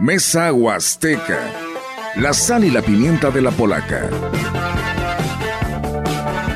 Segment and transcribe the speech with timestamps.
[0.00, 1.52] Mesa Huasteca.
[2.16, 4.08] La sal y la pimienta de la polaca.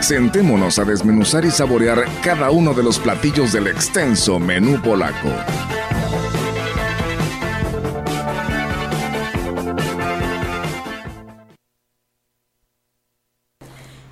[0.01, 5.29] Sentémonos a desmenuzar y saborear cada uno de los platillos del extenso menú polaco.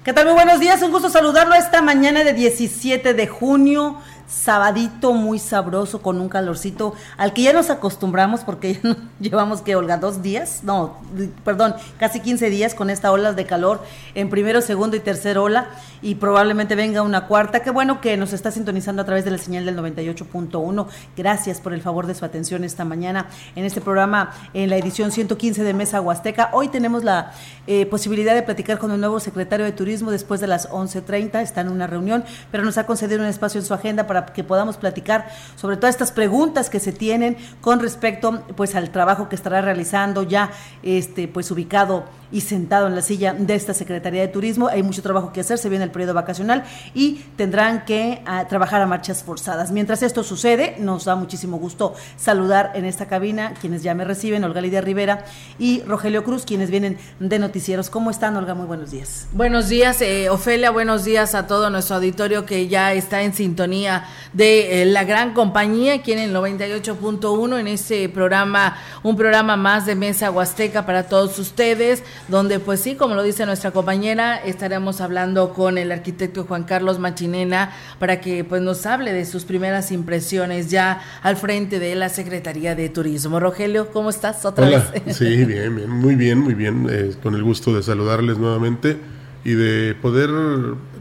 [0.04, 0.26] ¿Qué tal?
[0.26, 3.98] Muy buenos días, un gusto saludarlo esta mañana de 17 de junio
[4.32, 9.76] sabadito muy sabroso con un calorcito al que ya nos acostumbramos porque ya llevamos que
[9.76, 10.96] Olga dos días, no,
[11.44, 13.82] perdón, casi 15 días con esta ola de calor
[14.14, 15.68] en primero, segundo y tercer ola
[16.00, 17.60] y probablemente venga una cuarta.
[17.60, 20.86] Qué bueno que nos está sintonizando a través de la señal del 98.1.
[21.16, 25.12] Gracias por el favor de su atención esta mañana en este programa en la edición
[25.12, 26.50] 115 de Mesa Huasteca.
[26.52, 27.32] Hoy tenemos la
[27.66, 31.60] eh, posibilidad de platicar con el nuevo secretario de Turismo después de las 11:30, está
[31.60, 34.77] en una reunión, pero nos ha concedido un espacio en su agenda para que podamos
[34.77, 39.61] platicar sobre todas estas preguntas que se tienen con respecto pues al trabajo que estará
[39.61, 40.50] realizando ya
[40.83, 44.69] este pues ubicado y sentado en la silla de esta Secretaría de Turismo.
[44.69, 48.80] Hay mucho trabajo que hacer, se viene el periodo vacacional y tendrán que ah, trabajar
[48.80, 49.70] a marchas forzadas.
[49.70, 54.44] Mientras esto sucede, nos da muchísimo gusto saludar en esta cabina quienes ya me reciben,
[54.44, 55.24] Olga Lidia Rivera
[55.58, 57.91] y Rogelio Cruz, quienes vienen de noticieros.
[57.91, 58.55] ¿Cómo están, Olga?
[58.55, 59.28] Muy buenos días.
[59.33, 64.05] Buenos días, eh, Ofelia, buenos días a todo nuestro auditorio que ya está en sintonía
[64.33, 69.86] de eh, la gran compañía aquí en el 98.1 en este programa, un programa más
[69.86, 75.00] de Mesa Huasteca para todos ustedes donde pues sí, como lo dice nuestra compañera, estaremos
[75.00, 79.92] hablando con el arquitecto Juan Carlos Machinena para que pues nos hable de sus primeras
[79.92, 83.40] impresiones ya al frente de la Secretaría de Turismo.
[83.40, 84.82] Rogelio, ¿cómo estás otra vez?
[85.16, 88.96] Sí, bien, bien, muy bien, muy bien, eh, con el gusto de saludarles nuevamente
[89.44, 90.30] y de poder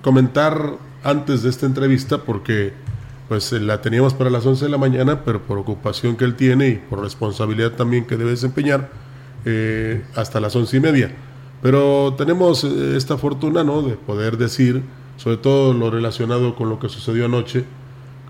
[0.02, 2.74] comentar antes de esta entrevista porque
[3.28, 6.68] pues la teníamos para las 11 de la mañana, pero por ocupación que él tiene
[6.68, 8.90] y por responsabilidad también que debe desempeñar,
[9.46, 11.12] eh, hasta las once y media.
[11.62, 13.82] Pero tenemos eh, esta fortuna ¿no?
[13.82, 14.82] de poder decir,
[15.18, 17.64] sobre todo lo relacionado con lo que sucedió anoche,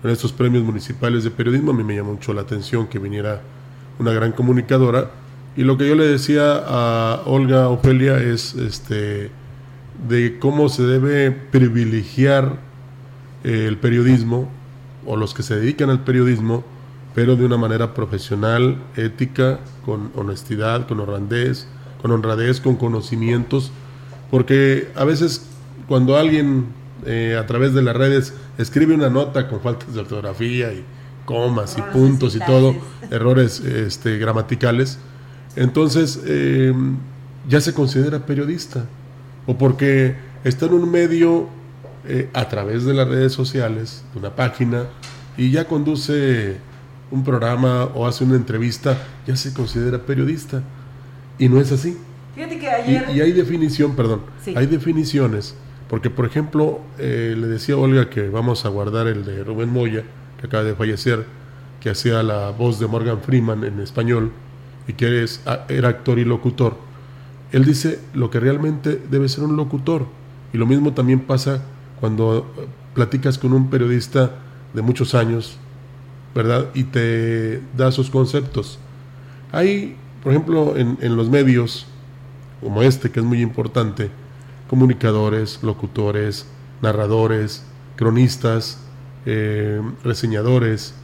[0.00, 3.40] con estos premios municipales de periodismo, a mí me llamó mucho la atención que viniera
[3.98, 5.10] una gran comunicadora.
[5.56, 9.30] Y lo que yo le decía a Olga Ofelia es este,
[10.08, 12.58] de cómo se debe privilegiar
[13.44, 14.48] eh, el periodismo
[15.06, 16.64] o los que se dedican al periodismo
[17.14, 21.66] pero de una manera profesional, ética, con honestidad, con honradez,
[22.00, 23.70] con honradez, con conocimientos,
[24.30, 25.46] porque a veces
[25.88, 26.66] cuando alguien
[27.04, 30.84] eh, a través de las redes escribe una nota con faltas de ortografía y
[31.24, 32.74] comas y puntos y todo,
[33.10, 34.98] errores este, gramaticales,
[35.54, 36.72] entonces eh,
[37.48, 38.86] ya se considera periodista,
[39.46, 41.48] o porque está en un medio
[42.06, 44.84] eh, a través de las redes sociales, de una página,
[45.36, 46.56] y ya conduce
[47.12, 50.62] un programa o hace una entrevista, ya se considera periodista.
[51.38, 51.96] Y no es así.
[52.34, 53.06] Fíjate que ayer...
[53.14, 54.22] y, hay definición, perdón,
[54.56, 55.54] hay definiciones,
[55.88, 59.68] porque por ejemplo, eh, le decía a Olga que vamos a guardar el de Rubén
[59.68, 60.02] Moya,
[60.40, 61.26] que acaba de fallecer,
[61.80, 64.32] que hacía la voz de Morgan Freeman en español
[64.88, 66.76] y que es, era actor y locutor.
[67.52, 70.06] Él dice lo que realmente debe ser un locutor.
[70.52, 71.62] Y lo mismo también pasa
[72.00, 72.50] cuando
[72.94, 74.30] platicas con un periodista
[74.74, 75.58] de muchos años,
[76.34, 76.68] ¿verdad?
[76.74, 78.78] Y te da sus conceptos.
[79.50, 81.86] Hay, por ejemplo, en, los medios,
[82.60, 84.10] como este, que es muy importante,
[84.68, 86.46] comunicadores, locutores,
[86.80, 87.64] narradores,
[87.96, 88.78] cronistas,
[89.26, 90.94] eh, reseñadores,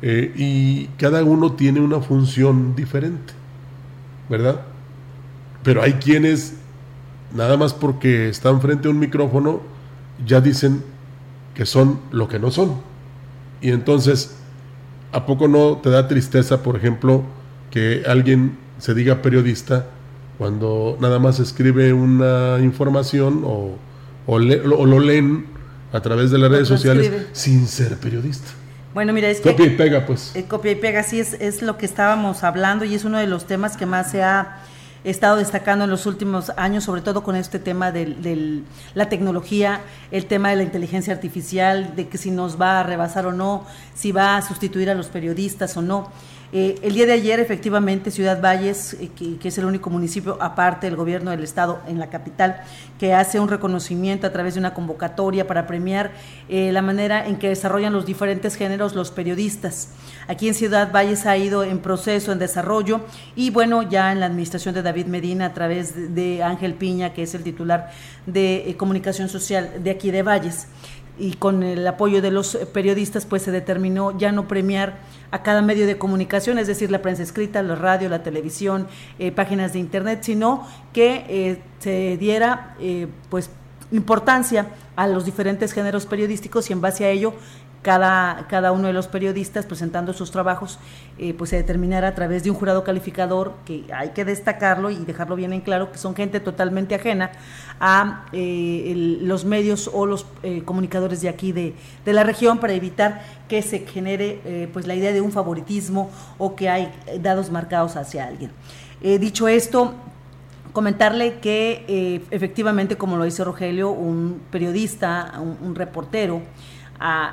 [0.00, 3.34] eh, y cada uno tiene una función diferente,
[4.28, 4.62] ¿verdad?
[5.62, 6.54] Pero hay quienes,
[7.34, 9.60] nada más porque están frente a un micrófono,
[10.26, 10.82] ya dicen
[11.54, 12.80] que son lo que no son.
[13.60, 14.36] Y entonces
[15.12, 17.22] ¿A poco no te da tristeza, por ejemplo,
[17.70, 19.86] que alguien se diga periodista
[20.38, 23.76] cuando nada más escribe una información o,
[24.26, 25.46] o, lo leen
[25.92, 28.48] a través de las redes sociales sin ser periodista?
[28.94, 29.50] Bueno, mira, es que...
[29.50, 30.34] Copia y pega, pues.
[30.34, 33.26] Eh, copia y pega, sí, es, es lo que estábamos hablando y es uno de
[33.26, 34.62] los temas que más se ha
[35.04, 38.62] estado destacando en los últimos años, sobre todo con este tema de
[38.94, 43.26] la tecnología, el tema de la inteligencia artificial, de que si nos va a rebasar
[43.26, 43.64] o no,
[43.94, 46.10] si va a sustituir a los periodistas o no.
[46.54, 49.08] Eh, el día de ayer, efectivamente, Ciudad Valles, eh,
[49.40, 52.60] que, es el único municipio, aparte del gobierno del estado en la capital,
[52.98, 56.12] que hace un reconocimiento a través de una convocatoria para premiar
[56.50, 59.94] eh, la manera en que desarrollan los diferentes géneros los periodistas.
[60.28, 63.00] Aquí en Ciudad Valles ha ido en proceso, en desarrollo,
[63.34, 67.22] y bueno, ya en la administración de David Medina, a través de Ángel Piña, que
[67.22, 67.90] es el titular
[68.26, 70.66] de comunicación social de aquí de Valles
[71.18, 74.98] y con el apoyo de los periodistas pues se determinó ya no premiar
[75.30, 78.86] a cada medio de comunicación, es decir, la prensa escrita, la radio, la televisión,
[79.18, 83.50] eh, páginas de internet, sino que eh, se diera eh, pues
[83.90, 87.34] importancia a los diferentes géneros periodísticos y en base a ello
[87.82, 90.78] cada, cada uno de los periodistas presentando sus trabajos,
[91.18, 94.96] eh, pues se determinará a través de un jurado calificador, que hay que destacarlo y
[94.96, 97.32] dejarlo bien en claro, que son gente totalmente ajena
[97.80, 101.74] a eh, los medios o los eh, comunicadores de aquí de,
[102.04, 106.54] de, la región para evitar que se genere pues la idea de un favoritismo o
[106.54, 106.90] que hay
[107.20, 108.50] dados marcados hacia alguien.
[109.02, 109.92] dicho esto,
[110.72, 116.40] comentarle que efectivamente, como lo dice Rogelio, un periodista, un, un reportero,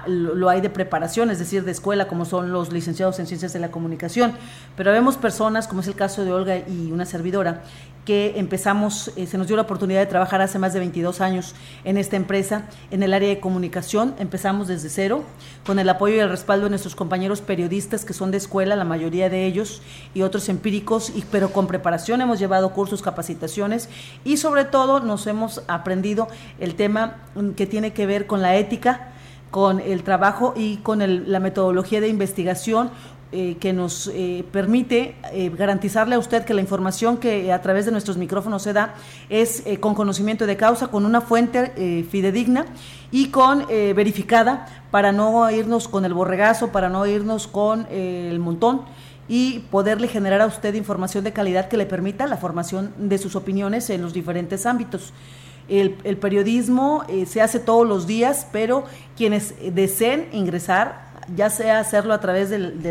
[0.08, 3.60] lo, hay de preparación, es decir, de escuela, como son los licenciados en ciencias de
[3.60, 4.34] la comunicación,
[4.76, 7.62] pero vemos personas, como es el caso de Olga y una servidora,
[8.10, 11.54] que empezamos, eh, se nos dio la oportunidad de trabajar hace más de 22 años
[11.84, 15.24] en esta empresa, en el área de comunicación, empezamos desde cero,
[15.64, 18.84] con el apoyo y el respaldo de nuestros compañeros periodistas que son de escuela, la
[18.84, 19.84] mayoría de ellos,
[20.16, 23.90] y otros empíricos, y, pero con preparación hemos llevado cursos, capacitaciones,
[24.24, 26.30] y sobre todo nos hemos aprendido
[26.60, 27.18] el tema
[27.56, 29.10] que tiene que ver con la ética,
[29.52, 32.92] con el trabajo y con la metodología de investigación
[33.32, 37.86] eh, que nos eh, permite eh, garantizarle a usted que la información que a través
[37.86, 38.96] de nuestros micrófonos se da
[39.30, 42.66] es con conocimiento de causa, con una fuente fidedigna
[43.12, 48.82] y con verificada para no irnos con el borregazo, para no irnos con el montón
[49.28, 53.36] y poderle generar a usted información de calidad que le permita la formación de sus
[53.36, 55.14] opiniones en los diferentes ámbitos.
[55.70, 58.86] El, periodismo eh, se hace todos los días, pero
[59.16, 62.82] quienes deseen ingresar, ya sea hacerlo a través del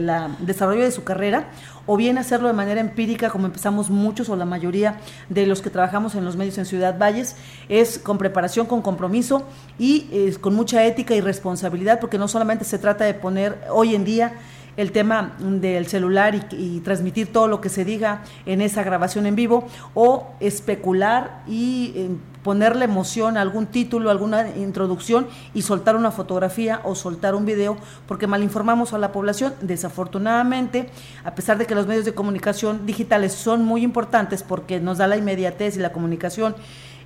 [0.40, 1.48] desarrollo de su carrera
[1.86, 5.70] o bien hacerlo de manera empírica, como empezamos muchos o la mayoría de los que
[5.70, 7.34] trabajamos en los medios en Ciudad Valles,
[7.68, 9.42] es con preparación, con compromiso
[9.78, 14.04] y con mucha ética y responsabilidad, porque no solamente se trata de poner hoy en
[14.04, 14.34] día
[14.78, 19.34] el tema del celular y, transmitir todo lo que se diga en esa grabación en
[19.34, 22.10] vivo o especular y eh,
[22.48, 27.76] ponerle emoción a algún título, alguna introducción y soltar una fotografía o soltar un video
[28.06, 29.52] porque malinformamos a la población.
[29.60, 30.88] Desafortunadamente,
[31.24, 35.06] a pesar de que los medios de comunicación digitales son muy importantes porque nos da
[35.06, 36.56] la inmediatez y la comunicación,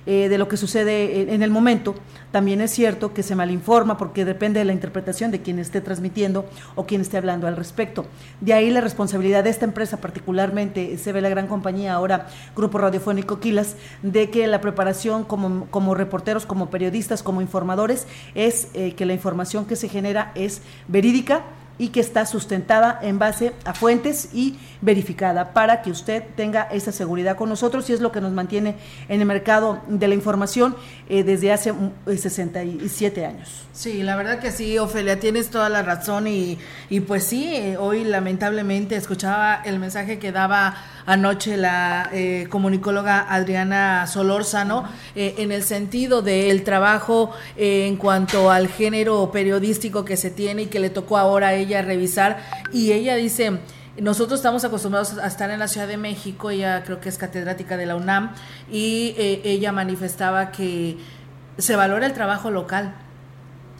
[0.05, 1.95] eh, de lo que sucede en el momento.
[2.31, 6.45] También es cierto que se malinforma porque depende de la interpretación de quien esté transmitiendo
[6.75, 8.05] o quien esté hablando al respecto.
[8.41, 12.79] De ahí la responsabilidad de esta empresa, particularmente se ve la gran compañía ahora, Grupo
[12.79, 18.95] Radiofónico Quilas, de que la preparación como, como reporteros, como periodistas, como informadores, es eh,
[18.95, 21.43] que la información que se genera es verídica
[21.83, 26.93] y que está sustentada en base a fuentes y verificada para que usted tenga esa
[26.93, 28.77] seguridad con nosotros y es lo que nos mantiene
[29.09, 30.77] en el mercado de la información
[31.09, 31.73] eh, desde hace
[32.07, 33.65] 67 eh, años.
[33.73, 36.57] Sí, la verdad que sí, Ofelia, tienes toda la razón y,
[36.89, 43.25] y pues sí, eh, hoy lamentablemente escuchaba el mensaje que daba anoche la eh, comunicóloga
[43.29, 44.85] Adriana Solórzano
[45.15, 50.63] eh, en el sentido del trabajo eh, en cuanto al género periodístico que se tiene
[50.63, 52.37] y que le tocó ahora a ella revisar
[52.71, 53.59] y ella dice
[53.99, 57.77] nosotros estamos acostumbrados a estar en la Ciudad de México, ella creo que es catedrática
[57.77, 58.33] de la UNAM,
[58.71, 60.97] y ella manifestaba que
[61.59, 62.95] se valora el trabajo local,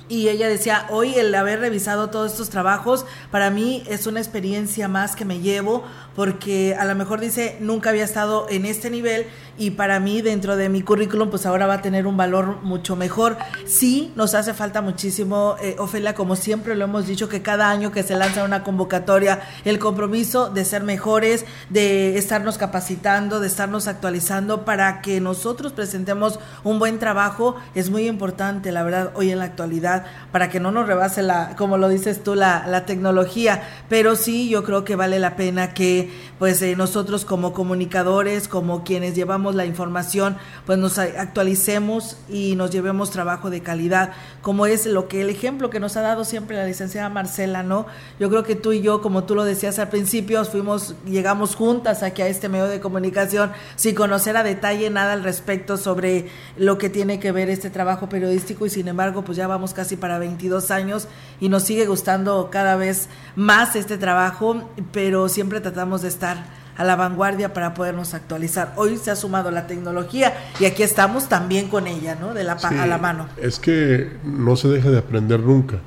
[0.09, 4.87] y ella decía, hoy el haber revisado todos estos trabajos, para mí es una experiencia
[4.87, 9.25] más que me llevo, porque a lo mejor dice, nunca había estado en este nivel
[9.57, 12.95] y para mí dentro de mi currículum pues ahora va a tener un valor mucho
[12.95, 13.37] mejor.
[13.65, 17.91] Sí, nos hace falta muchísimo, eh, Ofelia, como siempre lo hemos dicho, que cada año
[17.91, 23.87] que se lanza una convocatoria, el compromiso de ser mejores, de estarnos capacitando, de estarnos
[23.87, 29.39] actualizando para que nosotros presentemos un buen trabajo es muy importante, la verdad, hoy en
[29.39, 33.63] la actualidad, para que no nos rebase la, como lo dices tú, la, la tecnología.
[33.89, 36.02] Pero sí, yo creo que vale la pena que
[36.39, 42.71] pues eh, nosotros como comunicadores, como quienes llevamos la información, pues nos actualicemos y nos
[42.71, 46.57] llevemos trabajo de calidad, como es lo que el ejemplo que nos ha dado siempre
[46.57, 47.85] la licenciada Marcela, ¿no?
[48.19, 52.03] Yo creo que tú y yo, como tú lo decías al principio, fuimos, llegamos juntas
[52.03, 56.77] aquí a este medio de comunicación sin conocer a detalle nada al respecto sobre lo
[56.77, 60.19] que tiene que ver este trabajo periodístico y sin embargo, pues ya vamos casi para
[60.19, 61.07] 22 años
[61.39, 66.45] y nos sigue gustando cada vez más este trabajo, pero siempre tratamos de estar
[66.75, 68.73] a la vanguardia para podernos actualizar.
[68.77, 72.33] Hoy se ha sumado la tecnología y aquí estamos también con ella, ¿no?
[72.33, 73.27] De la a la mano.
[73.41, 75.77] Es que no se deja de aprender nunca.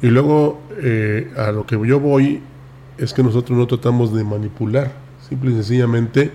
[0.00, 2.42] Y luego eh, a lo que yo voy
[2.98, 4.92] es que nosotros no tratamos de manipular,
[5.28, 6.32] simple y sencillamente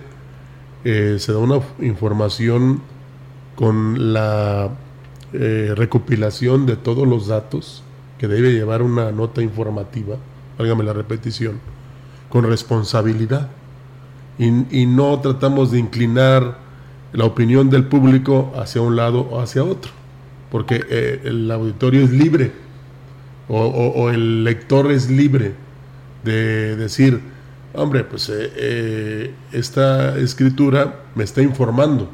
[0.84, 2.80] eh, se da una información
[3.56, 4.70] con la
[5.32, 7.82] eh, recopilación de todos los datos
[8.18, 10.16] que debe llevar una nota informativa,
[10.56, 11.60] válgame la repetición,
[12.28, 13.48] con responsabilidad.
[14.38, 16.58] Y, no tratamos de inclinar
[17.12, 19.90] la opinión del público hacia un lado o hacia otro,
[20.50, 22.52] porque eh, el auditorio es libre
[23.48, 25.54] o, el lector es libre
[26.22, 27.20] de decir,
[27.74, 32.10] hombre, pues eh, esta escritura me está informando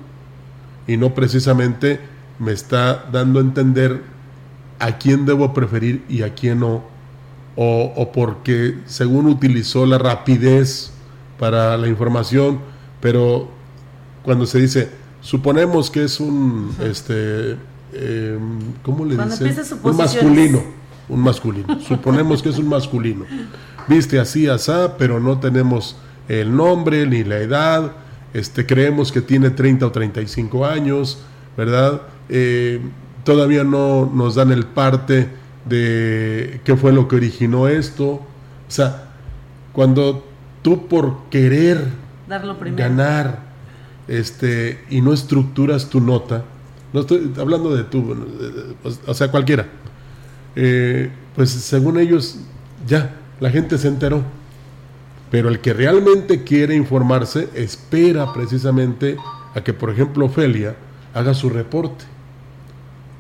[0.87, 2.01] y no precisamente
[2.39, 4.03] me está dando a entender
[4.79, 6.85] a quién debo preferir y a quién no,
[7.57, 10.93] o, porque según utilizó la rapidez
[11.39, 12.59] para la información,
[13.01, 13.49] pero
[14.23, 17.57] cuando se dice, suponemos que es un, este,
[17.93, 18.39] eh,
[18.83, 19.53] ¿cómo le dicen?
[19.83, 20.63] Un masculino,
[21.09, 23.25] un masculino, suponemos que es un masculino,
[23.89, 25.97] viste así, asá, pero no tenemos
[26.29, 27.93] el nombre ni la edad,
[28.33, 31.19] este, creemos que tiene 30 o 35 años,
[31.57, 32.03] ¿verdad?
[32.29, 32.81] Eh,
[33.23, 35.29] todavía no nos dan el parte
[35.65, 38.07] de qué fue lo que originó esto.
[38.07, 38.21] O
[38.69, 39.11] sea,
[39.73, 40.25] cuando
[40.63, 41.89] tú por querer
[42.77, 43.41] ganar
[44.09, 46.45] este, y no estructuras tu nota,
[46.93, 48.17] no estoy hablando de tú,
[49.07, 49.67] o sea, cualquiera,
[50.55, 52.39] eh, pues según ellos,
[52.87, 54.23] ya, la gente se enteró.
[55.31, 59.17] Pero el que realmente quiere informarse espera precisamente
[59.55, 60.77] a que, por ejemplo, Ofelia
[61.13, 62.05] haga su reporte.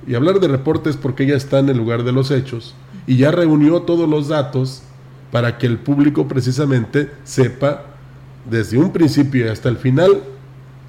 [0.06, 2.74] Y hablar de reporte es porque ella está en el lugar de los hechos
[3.06, 4.82] y ya reunió todos los datos
[5.30, 7.86] para que el público precisamente sepa
[8.48, 10.22] desde un principio hasta el final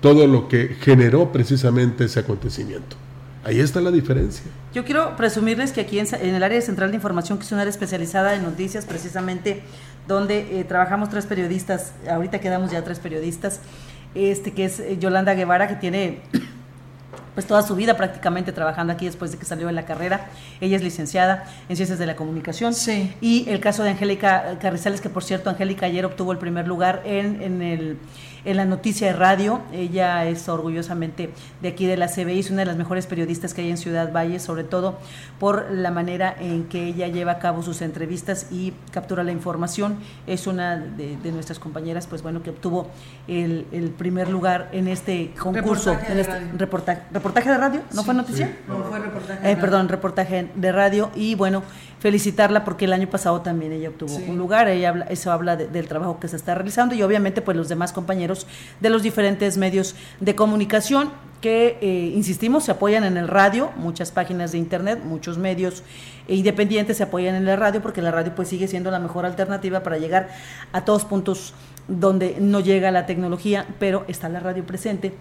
[0.01, 2.95] todo lo que generó precisamente ese acontecimiento.
[3.43, 4.43] Ahí está la diferencia.
[4.73, 7.69] Yo quiero presumirles que aquí en, el área central de información, que es un área
[7.69, 9.61] especializada en noticias, precisamente
[10.07, 13.61] donde eh, trabajamos tres periodistas, ahorita quedamos ya tres periodistas,
[14.15, 16.21] este que es eh, Yolanda Guevara, que tiene
[17.35, 20.29] pues toda su vida prácticamente trabajando aquí después de que salió de la carrera.
[20.59, 22.73] Ella es licenciada en Ciencias de la Comunicación.
[22.73, 23.13] Sí.
[23.21, 27.03] Y el caso de Angélica Carrizales, que por cierto, Angélica ayer obtuvo el primer lugar
[27.05, 27.97] en, en el
[28.45, 29.61] en la noticia de radio.
[29.73, 33.61] Ella es orgullosamente de aquí de la CBI, es una de las mejores periodistas que
[33.61, 34.99] hay en Ciudad Valle, sobre todo
[35.39, 39.97] por la manera en que ella lleva a cabo sus entrevistas y captura la información.
[40.27, 42.87] Es una de, nuestras compañeras, pues bueno, que obtuvo
[43.27, 43.65] el,
[43.97, 48.55] primer lugar en este concurso, reportaje en este reportaje, reportaje de radio, ¿no fue noticia?
[48.67, 49.51] No, fue reportaje.
[49.51, 51.09] Eh, perdón, reportaje de radio.
[51.15, 51.63] Y bueno,
[51.99, 55.87] felicitarla porque el año pasado también ella obtuvo un lugar, ella habla, eso habla del
[55.87, 58.45] trabajo que se está realizando y obviamente pues los demás compañeros
[58.79, 61.09] de los diferentes medios de comunicación
[61.41, 65.83] que, eh, insistimos, se apoyan en el radio, muchas páginas de internet, muchos medios
[66.27, 69.81] independientes se apoyan en la radio porque la radio pues sigue siendo la mejor alternativa
[69.81, 70.29] para llegar
[70.73, 71.53] a todos puntos
[71.87, 75.13] donde no llega la tecnología, pero está la radio presente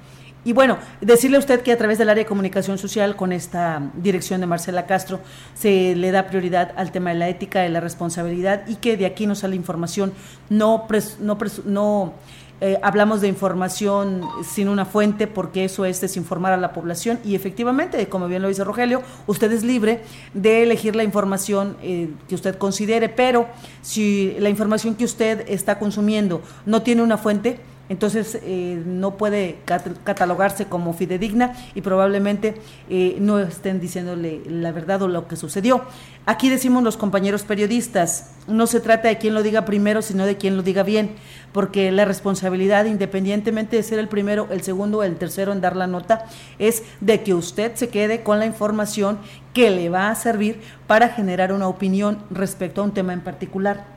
[0.44, 3.90] y bueno, decirle a usted que a través del área de comunicación social, con esta
[3.94, 5.20] dirección de Marcela Castro,
[5.54, 9.06] se le da prioridad al tema de la ética, de la responsabilidad y que de
[9.06, 10.12] aquí nos sale información.
[10.50, 10.86] No,
[11.20, 12.12] no, no
[12.60, 17.34] eh, hablamos de información sin una fuente porque eso es desinformar a la población y
[17.34, 20.02] efectivamente, como bien lo dice Rogelio, usted es libre
[20.34, 23.48] de elegir la información eh, que usted considere, pero
[23.82, 29.58] si la información que usted está consumiendo no tiene una fuente, entonces eh, no puede
[30.04, 32.54] catalogarse como fidedigna y probablemente
[32.88, 35.82] eh, no estén diciéndole la verdad o lo que sucedió.
[36.26, 40.38] Aquí decimos los compañeros periodistas, no se trata de quién lo diga primero, sino de
[40.38, 41.10] quién lo diga bien,
[41.52, 45.76] porque la responsabilidad, independientemente de ser el primero, el segundo o el tercero en dar
[45.76, 46.24] la nota,
[46.58, 49.18] es de que usted se quede con la información
[49.52, 53.93] que le va a servir para generar una opinión respecto a un tema en particular.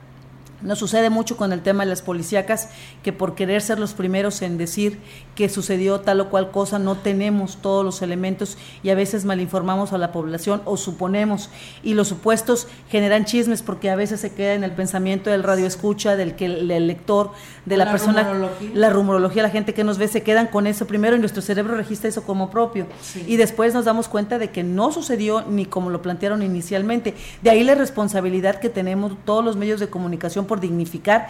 [0.61, 2.69] Nos sucede mucho con el tema de las policíacas,
[3.03, 4.97] que por querer ser los primeros en decir
[5.35, 9.93] que sucedió tal o cual cosa, no tenemos todos los elementos y a veces malinformamos
[9.93, 11.51] a la población o suponemos.
[11.83, 15.67] Y los supuestos generan chismes porque a veces se queda en el pensamiento del radio
[15.67, 17.31] escucha, del que el lector,
[17.65, 21.15] de la, persona, la rumorología, la gente que nos ve, se quedan con eso primero
[21.15, 22.87] y nuestro cerebro registra eso como propio.
[23.27, 27.13] Y después nos damos cuenta de que no sucedió ni como lo plantearon inicialmente.
[27.43, 31.27] De ahí la responsabilidad que tenemos todos los medios de comunicación por dignificar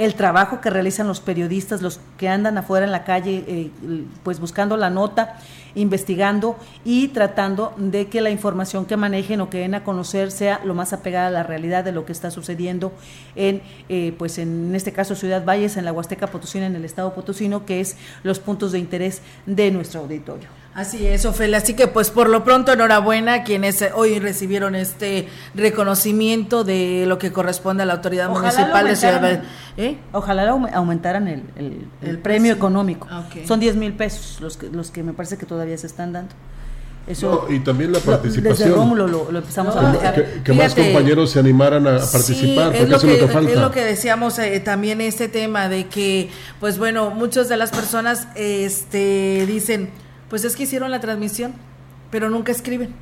[0.00, 3.70] el trabajo que realizan los periodistas, los que andan afuera en la calle, eh,
[4.22, 5.38] pues buscando la nota,
[5.74, 10.62] investigando y tratando de que la información que manejen o que den a conocer sea
[10.64, 12.92] lo más apegada a la realidad de lo que está sucediendo
[13.36, 13.60] en,
[13.90, 17.66] eh, pues en este caso Ciudad Valles, en la Huasteca Potosina, en el estado potosino,
[17.66, 20.59] que es los puntos de interés de nuestro auditorio.
[20.80, 21.58] Así es, Ofelia.
[21.58, 27.18] Así que pues por lo pronto enhorabuena a quienes hoy recibieron este reconocimiento de lo
[27.18, 29.42] que corresponde a la autoridad municipal de Ciudad
[29.76, 29.98] ¿Eh?
[30.12, 31.42] Ojalá aumentaran el,
[32.00, 33.06] el, premio económico.
[33.46, 36.34] Son 10 mil pesos los que, los que me parece que todavía se están dando.
[37.06, 38.68] Eso, y también la participación.
[38.68, 40.42] Desde Rómulo lo, empezamos a ver.
[40.42, 43.50] Que, más compañeros se animaran a participar, porque es lo, que, falta.
[43.50, 47.70] Es lo que decíamos eh, también este tema de que, pues bueno, muchas de las
[47.70, 49.90] personas este, dicen,
[50.30, 51.52] pues es que hicieron la transmisión,
[52.10, 52.94] pero nunca escriben.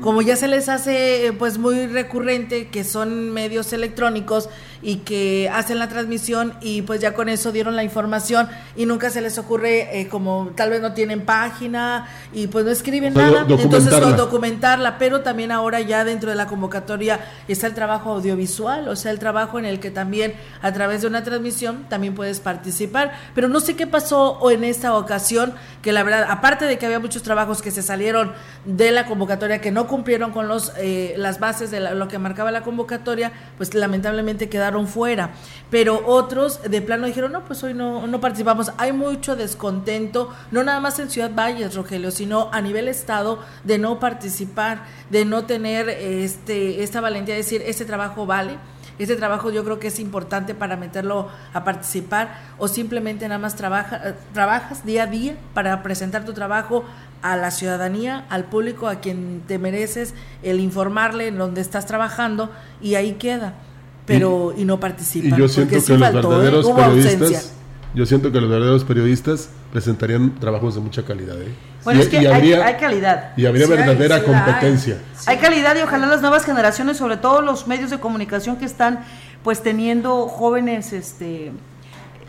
[0.00, 4.50] Como ya se les hace eh, pues muy recurrente que son medios electrónicos
[4.82, 9.10] y que hacen la transmisión y pues ya con eso dieron la información y nunca
[9.10, 13.44] se les ocurre eh, como tal vez no tienen página y pues no escriben nada.
[13.48, 14.98] Entonces documentarla.
[14.98, 19.18] pero también ahora ya dentro de la convocatoria está el trabajo audiovisual o sea el
[19.18, 23.12] trabajo en el que también a través de una transmisión también puedes participar.
[23.34, 27.00] Pero no sé qué pasó en esta ocasión que la verdad aparte de que había
[27.00, 28.32] muchos trabajos que se salieron
[28.64, 32.50] de la convocatoria que no cumplieron con los eh, las bases de lo que marcaba
[32.50, 35.30] la convocatoria pues lamentablemente quedaron fuera,
[35.70, 38.72] pero otros de plano dijeron, no, pues hoy no, no participamos.
[38.78, 43.78] Hay mucho descontento, no nada más en Ciudad Valles, Rogelio, sino a nivel estado de
[43.78, 48.58] no participar, de no tener este, esta valentía de decir, este trabajo vale.
[48.98, 53.54] Este trabajo yo creo que es importante para meterlo a participar o simplemente nada más
[53.54, 56.84] trabaja, trabajas día a día para presentar tu trabajo
[57.22, 62.50] a la ciudadanía, al público, a quien te mereces, el informarle en donde estás trabajando
[62.80, 63.54] y ahí queda
[64.08, 65.38] pero y, no participan.
[65.38, 67.52] Y yo siento que los verdaderos periodistas,
[67.94, 71.40] yo siento que los verdaderos periodistas presentarían trabajos de mucha calidad.
[71.40, 71.54] ¿eh?
[71.84, 72.24] Bueno, es que hay,
[72.80, 73.32] calidad.
[73.36, 74.98] Y habría verdadera competencia.
[75.26, 79.04] Hay, calidad y ojalá las nuevas generaciones, sobre todo los medios de comunicación que están
[79.44, 81.52] pues teniendo jóvenes, este,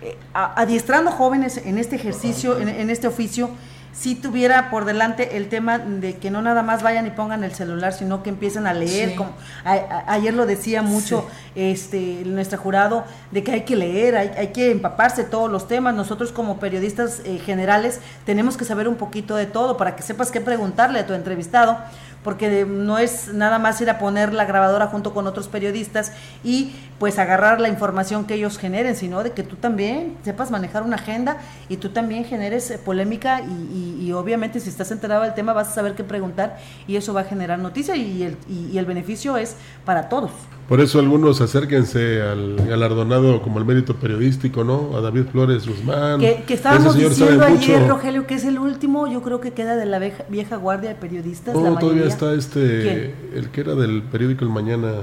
[0.02, 3.50] eh, adiestrando jóvenes en este ejercicio, en este oficio,
[3.94, 7.54] si tuviera por delante el tema de que no nada más vayan y pongan el
[7.54, 9.16] celular, sino que empiecen a leer.
[9.16, 9.32] Como,
[9.64, 15.24] ayer lo decía mucho este nuestro jurado, de que hay que leer, hay, que empaparse
[15.24, 15.96] todos los temas.
[15.96, 20.32] Nosotros como periodistas eh, generales tenemos que saber un poquito de todo para que sepas
[20.32, 21.78] qué preguntarle a tu entrevistado
[22.24, 26.12] porque no es nada más ir a poner la grabadora junto con otros periodistas
[26.44, 30.84] y pues agarrar la información que ellos generen, sino de que tú también sepas manejar
[30.84, 31.38] una agenda
[31.70, 35.72] y tú también generes eh, polémica y, obviamente si estás enterado del tema vas a
[35.72, 39.56] saber qué preguntar y eso va a generar noticia y el, y el beneficio es
[39.86, 40.32] para todos.
[40.70, 44.96] Por eso algunos acérquense al galardonado como el mérito periodístico, ¿no?
[44.96, 46.20] A David Flores Guzmán.
[46.20, 50.00] Que, estábamos diciendo ayer, Rogelio, que es el último, yo creo que queda de la
[50.30, 51.56] vieja, guardia de periodistas.
[51.56, 54.94] No, todavía está este, el que era del periódico El Mañana.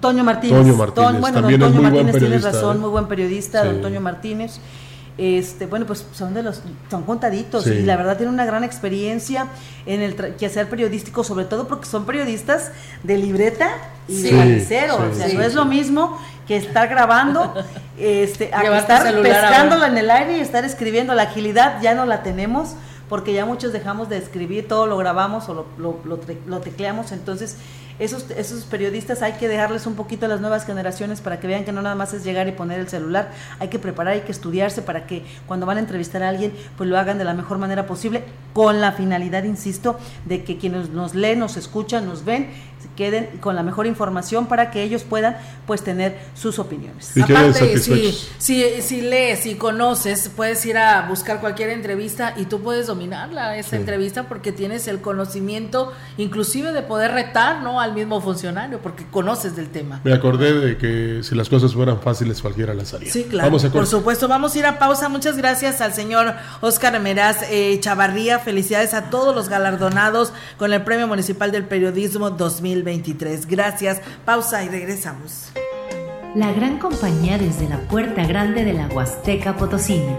[0.00, 0.58] Toño Martínez.
[0.58, 1.20] Toño Martínez.
[1.20, 2.80] bueno, También don Toño Martínez tiene razón, ¿eh?
[2.80, 4.58] muy buen periodista, don Toño Martínez
[5.16, 9.46] este bueno pues son de los son contaditos y la verdad tienen una gran experiencia
[9.86, 12.72] en el quehacer periodístico sobre todo porque son periodistas
[13.04, 13.70] de libreta
[14.08, 17.54] y de lapicero o sea no es lo mismo que estar grabando
[17.98, 21.14] este estar pescándola en el aire y estar escribiendo.
[21.14, 22.74] La agilidad ya no la tenemos
[23.08, 27.12] porque ya muchos dejamos de escribir todo lo grabamos o lo, lo, lo, lo tecleamos.
[27.12, 27.56] Entonces
[27.98, 31.64] esos, esos periodistas hay que dejarles un poquito a las nuevas generaciones para que vean
[31.64, 34.32] que no nada más es llegar y poner el celular, hay que preparar, hay que
[34.32, 37.58] estudiarse para que cuando van a entrevistar a alguien, pues lo hagan de la mejor
[37.58, 42.50] manera posible, con la finalidad, insisto, de que quienes nos leen, nos escuchan, nos ven,
[42.96, 47.12] queden con la mejor información para que ellos puedan pues tener sus opiniones.
[47.20, 52.60] Aparte, si, si, si, lees y conoces, puedes ir a buscar cualquier entrevista y tú
[52.60, 57.80] puedes dominarla, esa entrevista, porque tienes el conocimiento inclusive de poder retar ¿no?
[57.84, 60.00] Al mismo funcionario, porque conoces del tema.
[60.04, 63.12] Me acordé de que si las cosas fueran fáciles, cualquiera las haría.
[63.12, 63.56] Sí, claro.
[63.72, 65.08] por supuesto, vamos a ir a pausa.
[65.08, 68.38] Muchas gracias al señor Oscar Meraz eh, Chavarría.
[68.38, 72.64] Felicidades a todos los galardonados con el Premio Municipal del Periodismo 2000.
[72.64, 73.46] 2023.
[73.46, 74.00] Gracias.
[74.24, 75.50] Pausa y regresamos.
[76.34, 80.18] La gran compañía desde la puerta grande de la Huasteca Potosina.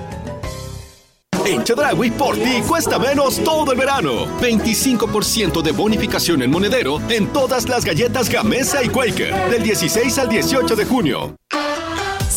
[1.45, 4.27] En Chedragui por ti cuesta menos todo el verano.
[4.39, 10.29] 25% de bonificación en monedero en todas las galletas Gamesa y Quaker del 16 al
[10.29, 11.40] 18 de junio.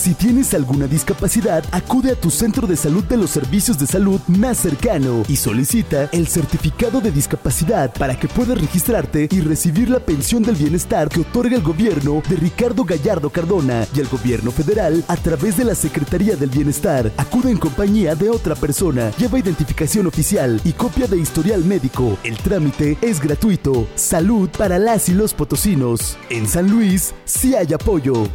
[0.04, 4.20] Si tienes alguna discapacidad, acude a tu centro de salud de los servicios de salud
[4.26, 10.00] más cercano y solicita el certificado de discapacidad para que puedas registrarte y recibir la
[10.00, 15.02] pensión del bienestar que otorga el gobierno de Ricardo Gallardo Cardona y el gobierno federal
[15.08, 17.10] a través de la Secretaría del Bienestar.
[17.16, 22.18] Acude en compañía de otra persona, lleva identificación oficial y copia de historial médico.
[22.24, 23.88] El trámite es gratuito.
[23.94, 26.18] Salud para las y los potosinos.
[26.28, 28.28] En San Luis, sí hay apoyo.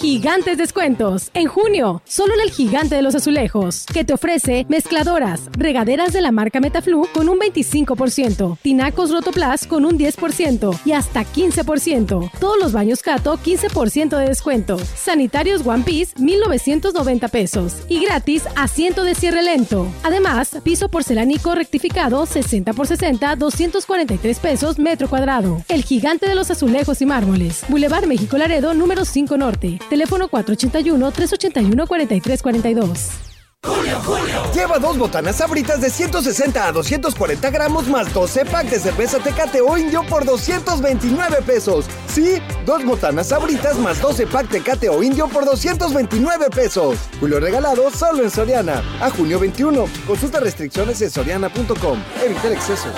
[0.00, 1.32] Gigantes descuentos.
[1.34, 6.20] En junio, solo en el Gigante de los Azulejos, que te ofrece mezcladoras, regaderas de
[6.20, 12.30] la marca Metaflu con un 25%, tinacos Rotoplas con un 10% y hasta 15%.
[12.38, 14.78] Todos los baños Cato 15% de descuento.
[14.78, 19.88] Sanitarios One Piece 1990 pesos y gratis asiento de cierre lento.
[20.04, 25.60] Además, piso porcelánico rectificado 60 por 60 243 pesos metro cuadrado.
[25.68, 27.64] El Gigante de los Azulejos y Mármoles.
[27.68, 29.80] Boulevard México Laredo número 5 Norte.
[29.88, 33.28] Teléfono 481-381-4342.
[33.64, 34.52] Julio, Julio.
[34.54, 39.60] Lleva dos botanas sabritas de 160 a 240 gramos más 12 packs de cerveza Tecate
[39.60, 41.86] o Indio por 229 pesos.
[42.06, 46.96] Sí, dos botanas sabritas más 12 packs Tecate o Indio por 229 pesos.
[47.18, 48.80] Julio regalado solo en Soriana.
[49.00, 49.86] A junio 21.
[50.06, 51.98] Consulta restricciones en soriana.com.
[52.24, 52.88] Evita el exceso.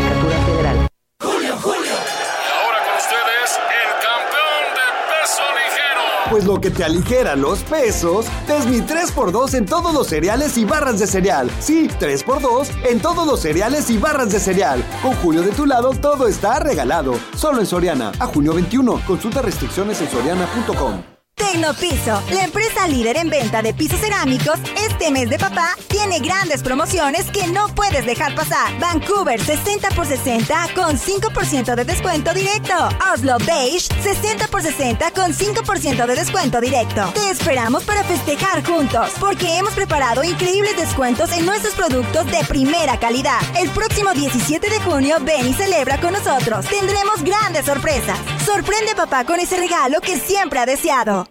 [6.32, 10.64] Pues lo que te aligera los pesos es mi 3x2 en todos los cereales y
[10.64, 11.52] barras de cereal.
[11.60, 14.82] Sí, 3x2 en todos los cereales y barras de cereal.
[15.02, 17.20] Con Julio de tu lado todo está regalado.
[17.36, 18.14] Solo en Soriana.
[18.18, 19.02] A junio 21.
[19.06, 21.11] Consulta restricciones en soriana.com.
[21.42, 26.62] Tecnopiso, la empresa líder en venta de pisos cerámicos, este mes de papá tiene grandes
[26.62, 28.78] promociones que no puedes dejar pasar.
[28.80, 32.74] Vancouver 60 por 60 con 5% de descuento directo.
[33.12, 37.12] Oslo Beige 60 por 60 con 5% de descuento directo.
[37.14, 43.00] Te esperamos para festejar juntos porque hemos preparado increíbles descuentos en nuestros productos de primera
[43.00, 43.42] calidad.
[43.60, 46.68] El próximo 17 de junio ven y celebra con nosotros.
[46.68, 48.20] Tendremos grandes sorpresas.
[48.46, 51.31] Sorprende papá con ese regalo que siempre ha deseado.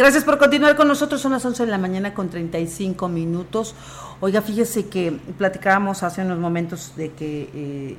[0.00, 1.20] Gracias por continuar con nosotros.
[1.20, 3.74] Son las 11 de la mañana con 35 minutos.
[4.20, 7.96] Oiga, fíjese que platicábamos hace unos momentos de que eh,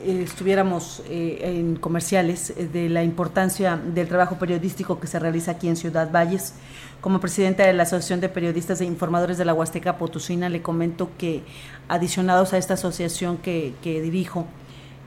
[0.00, 5.66] eh, estuviéramos eh, en comerciales de la importancia del trabajo periodístico que se realiza aquí
[5.68, 6.52] en Ciudad Valles.
[7.00, 11.08] Como presidenta de la Asociación de Periodistas e Informadores de la Huasteca Potosina, le comento
[11.16, 11.42] que
[11.88, 14.46] adicionados a esta asociación que, que dirijo,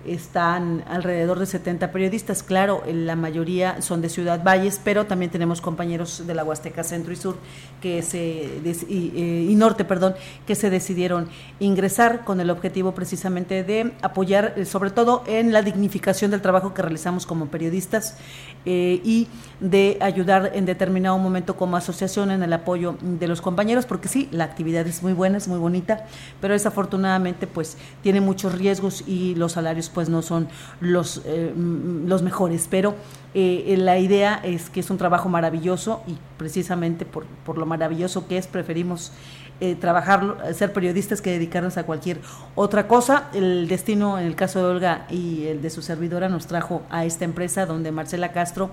[0.06, 2.44] están alrededor de 70 periodistas.
[2.44, 7.14] Claro, la mayoría son de Ciudad Valles, pero también tenemos compañeros de la Huasteca Centro
[7.14, 7.38] y Sur
[7.82, 13.64] que se y, eh, y, Norte, perdón, que se decidieron ingresar con el objetivo precisamente
[13.64, 18.18] de apoyar, eh, sobre todo en la dignificación del trabajo que realizamos como periodistas
[18.66, 19.28] eh, y
[19.60, 24.28] de ayudar en determinado momento como asociación en el apoyo de los compañeros, porque sí,
[24.32, 26.06] la actividad es muy buena, es muy bonita,
[26.40, 30.48] pero desafortunadamente pues tiene muchos riesgos y los salarios pues no son
[30.80, 32.96] los, eh, los mejores, pero
[33.34, 38.28] eh, la idea es que es un trabajo maravilloso y precisamente por, por lo maravilloso
[38.28, 39.12] que es preferimos
[39.64, 42.20] eh, trabajar, ser periodistas que dedicarnos a cualquier
[42.56, 43.30] otra cosa.
[43.32, 47.06] El destino, en el caso de Olga y el de su servidora, nos trajo a
[47.06, 48.72] esta empresa donde Marcela Castro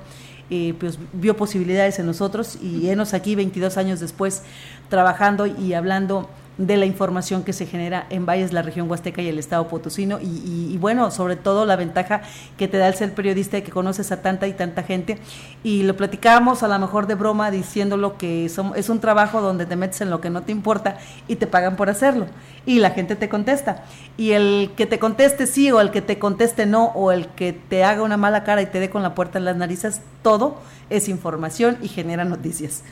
[0.49, 4.43] eh, pues, vio posibilidades en nosotros y enos aquí 22 años después
[4.89, 9.29] trabajando y hablando de la información que se genera en Valles, la región Huasteca y
[9.29, 10.19] el estado potosino.
[10.21, 12.23] Y, bueno, sobre todo la ventaja
[12.57, 15.19] que te da el ser periodista y que conoces a tanta y tanta gente.
[15.63, 19.77] Y lo platicábamos a lo mejor de broma diciéndolo que es un trabajo donde te
[19.77, 22.27] metes en lo que no te importa y te pagan por hacerlo.
[22.67, 23.85] Y la gente te contesta.
[24.17, 27.53] Y el que te conteste sí o el que te conteste no o el que
[27.53, 30.57] te haga una mala cara y te dé con la puerta en las narices, todo
[30.91, 32.83] es información y genera noticias.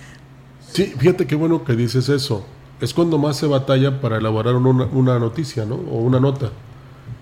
[0.73, 2.47] Sí, fíjate qué bueno que dices eso
[2.81, 5.77] es cuando más se batalla para elaborar una, noticia, ¿no?
[5.77, 6.51] O una nota.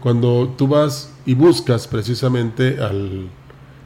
[0.01, 3.29] Cuando tú vas y buscas precisamente al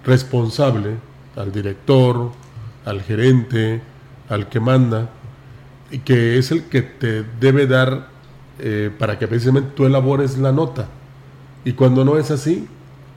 [0.04, 0.96] responsable,
[1.36, 2.32] al director,
[2.84, 3.82] al gerente,
[4.28, 5.10] al que manda,
[5.90, 8.08] y que es el que te debe dar
[8.58, 10.88] eh, para que precisamente tú elabores la nota.
[11.64, 12.66] Y cuando no es así,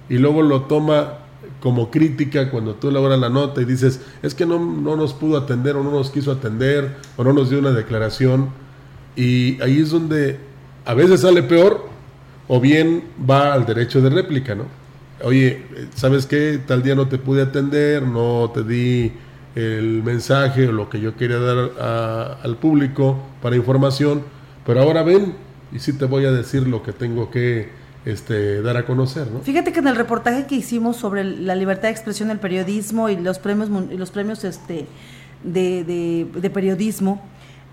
[0.09, 1.19] y luego lo toma
[1.61, 5.37] como crítica cuando tú elaboras la nota y dices, es que no, no, nos pudo
[5.37, 8.49] atender o no nos quiso atender o no nos dio una declaración.
[9.15, 10.39] Y ahí es donde
[10.85, 11.87] a veces sale peor
[12.47, 14.65] o bien va al derecho de réplica, ¿no?
[15.23, 15.63] Oye,
[15.95, 16.59] ¿sabes qué?
[16.65, 19.13] Tal día no te pude atender, no te di
[19.53, 24.23] el mensaje o lo que yo quería dar al público para información,
[24.65, 25.35] pero ahora ven
[25.71, 27.69] y sí te voy a decir lo que tengo que
[28.05, 29.27] este, dar a conocer.
[29.31, 29.41] ¿no?
[29.41, 33.17] Fíjate que en el reportaje que hicimos sobre la libertad de expresión del periodismo y
[33.17, 34.87] los premios, y los premios este,
[35.43, 37.21] de, de, periodismo,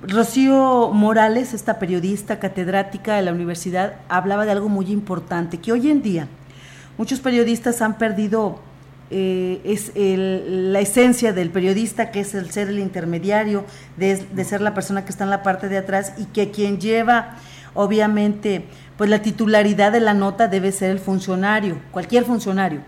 [0.06, 5.90] Rocío Morales, esta periodista catedrática de la universidad, hablaba de algo muy importante, que hoy
[5.90, 6.28] en día
[6.98, 8.60] muchos periodistas han perdido
[9.10, 13.64] eh, es la esencia del periodista, que es el ser el intermediario,
[13.96, 16.78] de, de, ser la persona que está en la parte de atrás y que quien
[16.78, 17.36] lleva,
[17.72, 18.66] obviamente,
[18.98, 22.80] pues la titularidad de la nota debe ser el funcionario, cualquier funcionario.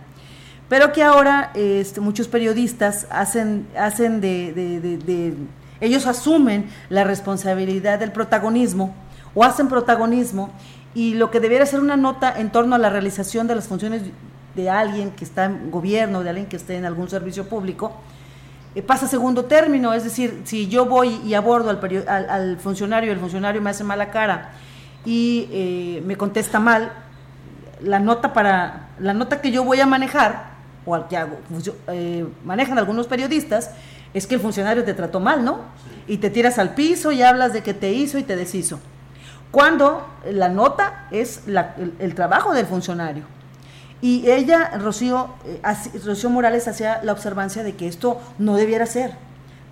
[0.68, 5.36] Pero que ahora este, muchos periodistas hacen, hacen de,
[5.80, 8.92] ellos asumen la responsabilidad del protagonismo
[9.34, 10.50] o hacen protagonismo
[10.94, 14.02] y lo que debiera ser una nota en torno a la realización de las funciones
[14.56, 17.92] de alguien que está en gobierno, de alguien que esté en algún servicio público,
[18.74, 19.94] eh, pasa a segundo término.
[19.94, 23.84] Es decir, si yo voy y abordo al, al, al funcionario, el funcionario me hace
[23.84, 24.50] mala cara
[25.04, 26.92] y eh, me contesta mal,
[27.82, 30.50] la nota para la nota que yo voy a manejar
[30.84, 31.38] o al que hago,
[31.88, 33.70] eh, manejan algunos periodistas
[34.12, 35.60] es que el funcionario te trató mal, ¿no?
[36.06, 38.80] Y te tiras al piso y hablas de que te hizo y te deshizo.
[39.50, 43.24] Cuando la nota es el, trabajo del funcionario.
[44.00, 45.60] Y ella, Rocío, eh,
[46.04, 49.12] Rocío Morales, hacía la observancia de que esto no debiera ser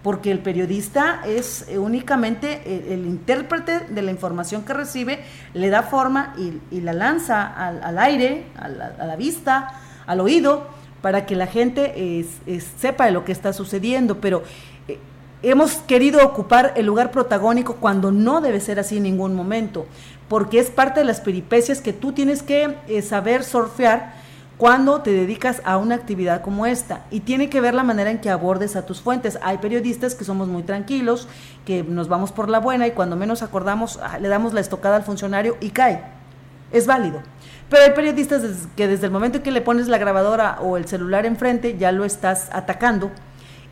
[0.03, 5.21] porque el periodista es eh, únicamente el, intérprete de la información que recibe,
[5.55, 9.75] le da forma y, la lanza al, aire, a la, vista,
[10.07, 10.69] al oído,
[11.03, 12.25] para que la gente
[12.79, 14.21] sepa de lo que está sucediendo.
[14.21, 14.43] Pero
[14.87, 14.99] eh,
[15.43, 19.87] hemos querido ocupar el lugar protagónico cuando no debe ser así en ningún momento,
[20.29, 24.15] porque es parte de las peripecias que tú tienes que eh, saber surfear
[24.59, 27.05] cuando te dedicas a una actividad como esta.
[27.11, 29.39] Y tiene que ver la manera en que abordes a tus fuentes.
[29.41, 31.29] Hay periodistas que somos muy tranquilos,
[31.65, 34.97] que nos vamos por la buena y cuando menos acordamos ah, le damos la estocada
[34.97, 36.03] al funcionario y cae.
[36.73, 37.23] Es válido.
[37.71, 38.43] Pero hay periodistas
[38.77, 41.93] que desde el momento en que le pones la grabadora o el celular enfrente ya
[41.93, 43.11] lo estás atacando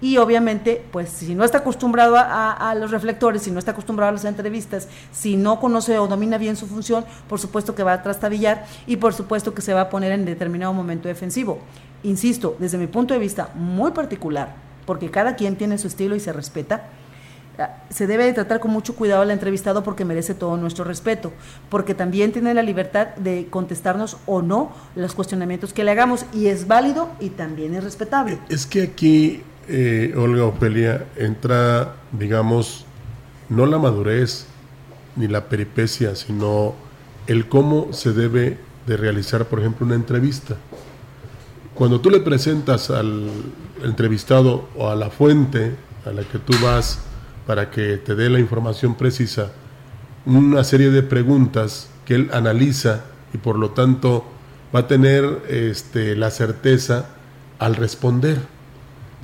[0.00, 4.12] y obviamente, pues si no está acostumbrado a, los reflectores, si no está acostumbrado a
[4.12, 8.02] las entrevistas, si no conoce o domina bien su función, por supuesto que va a
[8.02, 11.61] trastabillar y por supuesto que se va a poner en determinado momento defensivo.
[12.02, 14.54] Insisto, desde mi punto de vista muy particular,
[14.85, 16.90] porque cada quien tiene su estilo y se respeta,
[17.59, 21.32] ah, se debe de tratar con mucho cuidado al entrevistado porque merece todo nuestro respeto,
[21.70, 26.48] porque también tiene la libertad de contestarnos o no los cuestionamientos que le hagamos y
[26.48, 28.38] es válido y también es respetable.
[28.50, 32.85] Es que aquí eh, Olga Ofelia, entra, digamos,
[33.48, 34.46] no la madurez
[35.16, 36.74] ni la peripecia, sino
[37.26, 40.57] el cómo se debe de realizar, por ejemplo, una entrevista.
[41.74, 43.29] Cuando tú le presentas al
[43.83, 45.74] entrevistado o a la fuente
[46.05, 47.00] a la que tú vas
[47.46, 49.52] para que te dé la información precisa,
[50.24, 54.24] una serie de preguntas que él analiza y por lo tanto
[54.74, 57.07] va a tener este, la certeza
[57.59, 58.55] al responder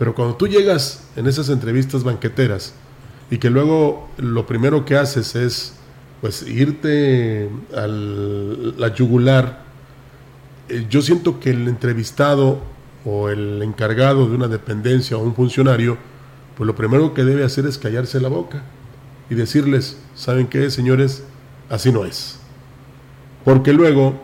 [0.03, 2.75] pero cuando tú llegas en esas entrevistas banqueteras
[3.31, 5.75] y que luego lo primero que haces es
[6.21, 9.63] pues irte a la yugular
[10.69, 12.59] eh, yo siento que el entrevistado
[13.05, 15.97] o el encargado de una dependencia o un funcionario,
[16.57, 18.65] pues lo primero que debe hacer es callarse la boca
[19.31, 21.23] y decirles, ¿saben qué, señores?
[21.71, 22.41] Así no es.
[23.45, 24.21] Porque luego,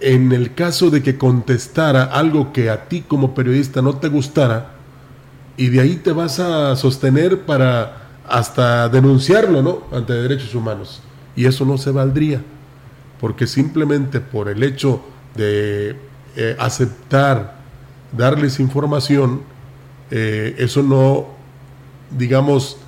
[0.00, 4.72] en el caso de que contestara algo que a ti como periodista no te gustara,
[5.56, 9.84] y de ahí te vas a sostener para hasta denunciarlo, ¿no?
[9.92, 11.02] Ante derechos humanos.
[11.36, 12.42] Y eso no se valdría,
[13.20, 15.02] porque simplemente por el hecho
[15.36, 15.96] de
[16.36, 17.56] eh, aceptar
[18.16, 19.42] darles información,
[20.10, 21.26] eh, eso no,
[22.16, 22.78] digamos,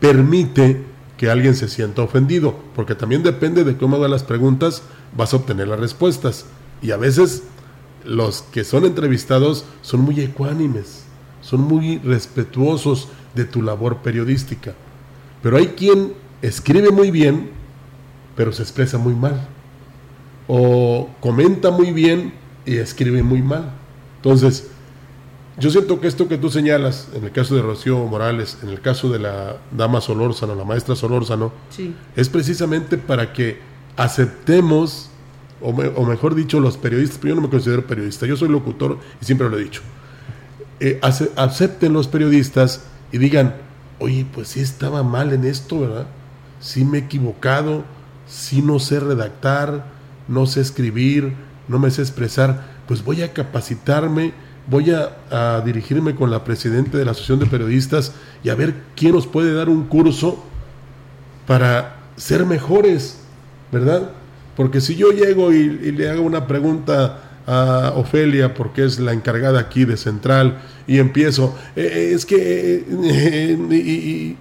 [0.00, 0.82] permite
[1.16, 4.82] que alguien se sienta ofendido, porque también depende de cómo hagas las preguntas,
[5.16, 6.46] vas a obtener las respuestas.
[6.86, 7.42] Y a veces
[8.04, 11.02] los que son entrevistados son muy ecuánimes,
[11.40, 14.72] son muy respetuosos de tu labor periodística.
[15.42, 17.50] Pero hay quien escribe muy bien,
[18.36, 19.48] pero se expresa muy mal.
[20.46, 22.32] O comenta muy bien
[22.64, 23.72] y escribe muy mal.
[24.18, 24.68] Entonces,
[25.58, 28.80] yo siento que esto que tú señalas, en el caso de Rocío Morales, en el
[28.80, 31.50] caso de la dama Solórzano, la maestra Solórzano,
[32.14, 33.58] es precisamente para que
[33.96, 35.10] aceptemos,
[35.70, 39.24] o, mejor dicho, los periodistas, pero yo no me considero periodista, yo soy locutor y
[39.24, 39.82] siempre lo he dicho,
[40.80, 41.00] eh,
[41.36, 43.54] acepten los periodistas y digan,
[43.98, 46.06] oye, pues sí estaba mal en esto, ¿verdad?
[46.60, 47.84] Sí me he equivocado,
[48.26, 49.86] sí no sé redactar,
[50.28, 51.32] no sé escribir,
[51.68, 54.32] no me sé expresar, pues voy a capacitarme
[54.68, 59.12] voy a, dirigirme con la presidenta de la Asociación de Periodistas y a ver quién
[59.12, 60.42] nos puede dar un curso
[61.46, 63.20] para ser mejores,
[63.70, 64.10] ¿verdad?
[64.56, 69.60] Porque si yo llego y, le hago una pregunta a Ofelia, porque es la encargada
[69.60, 74.36] aquí de Central, y empiezo, eh, eh, es que, eh,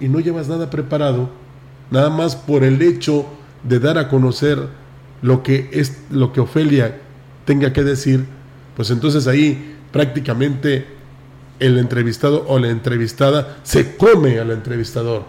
[0.00, 1.28] y, no llevas nada preparado,
[1.90, 3.26] nada más por el hecho
[3.62, 4.58] de dar a conocer
[5.22, 6.98] lo que es lo que Ofelia
[7.44, 8.24] tenga que decir,
[8.76, 10.86] pues entonces ahí prácticamente
[11.58, 15.24] el entrevistado o la entrevistada se come al entrevistador,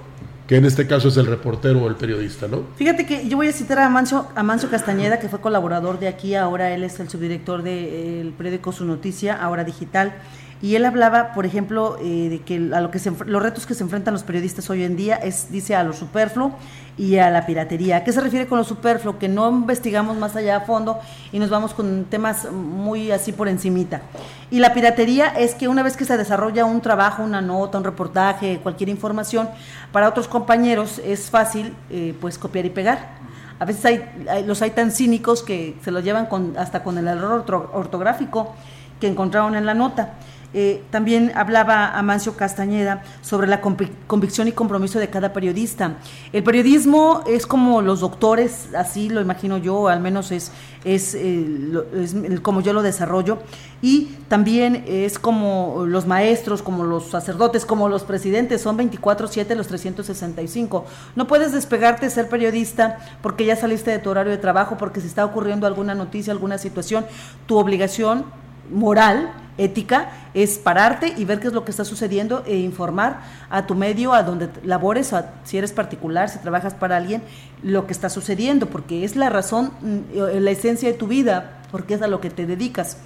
[0.47, 2.63] que en este caso es el reportero o el periodista, ¿no?
[2.77, 6.07] Fíjate que yo voy a citar a Mancio, a Mancio Castañeda, que fue colaborador de
[6.07, 10.15] aquí, ahora él es el subdirector del periódico Su Noticia, ahora digital.
[10.61, 13.83] Y él hablaba, por ejemplo, eh, de que a lo que los retos que se
[13.83, 16.55] enfrentan los periodistas hoy en día es, dice, a lo superfluo
[16.97, 17.97] y a la piratería.
[17.97, 19.19] ¿A qué se refiere con lo superfluo?
[19.19, 20.99] Que no investigamos más allá a fondo
[21.31, 24.01] y nos vamos con temas muy así por encimita.
[24.49, 27.83] Y la piratería es que una vez que se desarrolla un trabajo, una nota, un
[27.83, 29.47] reportaje, cualquier información,
[29.91, 33.17] para otros compañeros es fácil eh, pues copiar y pegar.
[33.59, 37.07] A veces hay, los hay tan cínicos que se lo llevan con, hasta con el
[37.07, 38.55] error ortográfico
[38.99, 40.13] que encontraron en la nota.
[40.53, 45.97] Eh, también hablaba Amancio Castañeda sobre la convicción y compromiso de cada periodista.
[46.31, 50.53] El periodismo es como los doctores, así lo imagino yo, al menos es,
[50.85, 53.39] es, eh, como yo lo desarrollo,
[53.81, 59.67] y también es como los maestros, como los sacerdotes, como los presidentes, son 24/7 los
[59.67, 60.85] 365.
[61.17, 65.01] No puedes despegarte de ser periodista porque ya saliste de tu horario de trabajo, porque
[65.01, 67.05] si está ocurriendo alguna noticia, alguna situación,
[67.47, 68.25] tu obligación
[68.71, 73.65] moral, ética, es pararte y ver qué es lo que está sucediendo e informar a
[73.65, 77.23] tu medio, a donde labores, si eres particular, si trabajas para alguien,
[77.63, 81.95] lo que está sucediendo, porque es la razón, mm, la esencia de tu vida, porque
[81.95, 82.97] es a lo que te dedicas.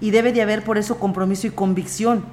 [0.00, 2.24] Y debe de haber por eso compromiso y convicción.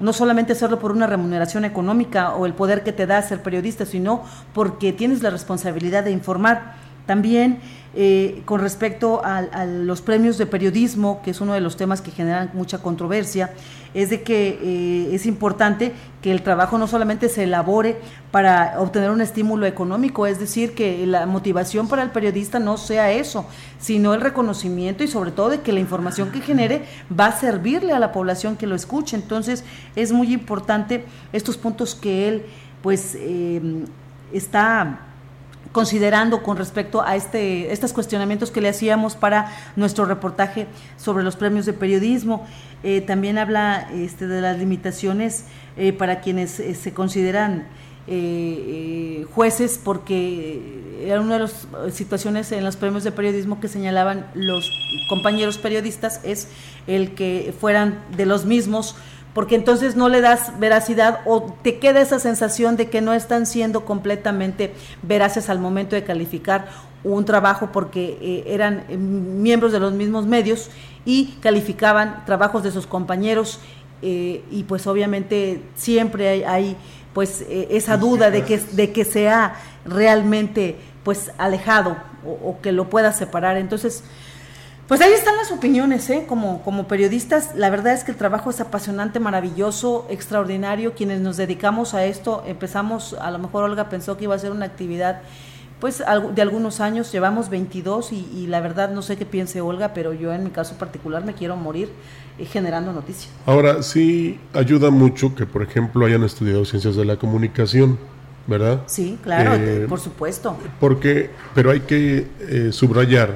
[0.00, 3.86] No solamente hacerlo por una remuneración económica o el poder que te da ser periodista,
[3.86, 6.74] sino porque tienes la responsabilidad de informar.
[7.06, 7.60] También
[7.96, 12.10] eh, con respecto a, los premios de periodismo, que es uno de los temas que
[12.10, 13.52] generan mucha controversia,
[13.94, 17.96] es de que eh, es importante que el trabajo no solamente se elabore
[18.32, 23.12] para obtener un estímulo económico, es decir, que la motivación para el periodista no sea
[23.12, 23.46] eso,
[23.78, 26.82] sino el reconocimiento y sobre todo de que la información que genere
[27.16, 29.14] va a servirle a la población que lo escuche.
[29.14, 29.62] Entonces
[29.94, 32.46] es muy importante estos puntos que él
[32.82, 33.84] pues eh,
[34.32, 35.13] está
[35.74, 41.34] considerando con respecto a este, estos cuestionamientos que le hacíamos para nuestro reportaje sobre los
[41.34, 42.46] premios de periodismo.
[42.84, 47.66] Eh, también habla este, de las limitaciones eh, para quienes eh, se consideran
[49.34, 50.60] jueces, porque
[51.06, 54.70] era una de las situaciones en los premios de periodismo que señalaban los
[55.08, 56.48] compañeros periodistas, es
[56.86, 58.94] el que fueran de los mismos
[59.34, 63.46] porque entonces no le das veracidad o te queda esa sensación de que no están
[63.46, 66.68] siendo completamente veraces al momento de calificar
[67.02, 70.70] un trabajo porque eh, eran eh, miembros de los mismos medios
[71.04, 73.60] y calificaban trabajos de sus compañeros
[74.00, 76.76] eh, y pues obviamente siempre hay,
[77.12, 82.88] pues esa duda de que, de que sea realmente pues alejado o, o que lo
[82.88, 83.56] pueda separar.
[83.56, 84.02] Entonces,
[84.88, 86.26] Pues ahí están las opiniones, ¿eh?
[86.28, 90.92] Como, como periodistas, la verdad es que el trabajo es apasionante, maravilloso, extraordinario.
[90.92, 94.50] Quienes nos dedicamos a esto, empezamos, a lo mejor Olga pensó que iba a ser
[94.52, 95.22] una actividad
[95.80, 96.02] pues
[96.34, 100.32] de algunos años, llevamos 22 y, la verdad no sé qué piense Olga, pero yo
[100.32, 101.90] en mi caso particular me quiero morir
[102.38, 103.30] eh, generando noticias.
[103.44, 107.98] Ahora sí ayuda mucho que por ejemplo hayan estudiado ciencias de la comunicación,
[108.46, 108.82] ¿verdad?
[108.86, 110.56] Sí, claro, eh, por supuesto.
[110.80, 113.34] Porque, pero hay que eh, subrayar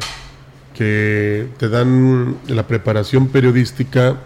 [0.74, 4.16] que te dan la preparación periodística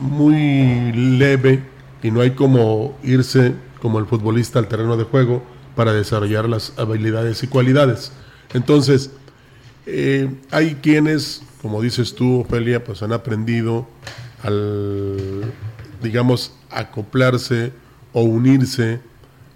[0.00, 1.62] muy leve
[2.02, 5.42] y no hay como irse como el futbolista al terreno de juego
[5.76, 8.12] para desarrollar las habilidades y cualidades.
[8.52, 9.10] Entonces,
[9.86, 13.86] eh, hay quienes, como dices tú, Ofelia, pues han aprendido
[14.42, 15.52] al,
[16.02, 17.72] digamos, acoplarse
[18.12, 19.00] o unirse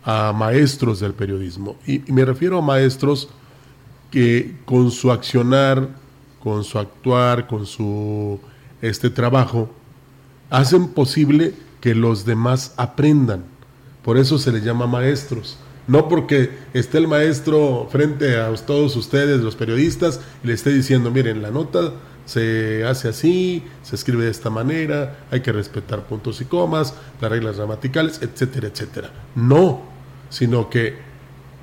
[0.05, 1.76] a maestros del periodismo.
[1.86, 3.28] Y, me refiero a maestros
[4.11, 5.88] que con su accionar,
[6.42, 8.40] con su actuar, con su
[8.80, 9.70] este trabajo,
[10.50, 13.44] hacen posible que los demás aprendan.
[14.02, 19.40] Por eso se les llama maestros no porque esté el maestro frente a todos ustedes,
[19.40, 21.94] los periodistas, y le esté diciendo, miren, la nota
[22.26, 27.30] se hace así, se escribe de esta manera, hay que respetar puntos y comas, las
[27.30, 29.11] reglas gramaticales, etcétera, etcétera.
[29.34, 29.80] No,
[30.28, 31.07] sino que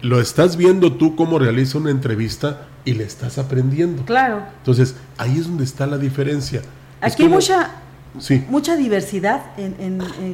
[0.01, 4.05] lo estás viendo tú cómo realiza una entrevista y le estás aprendiendo.
[4.05, 4.43] Claro.
[4.59, 6.61] Entonces, ahí es donde está la diferencia.
[7.01, 7.71] Aquí hay mucha,
[8.49, 9.41] mucha diversidad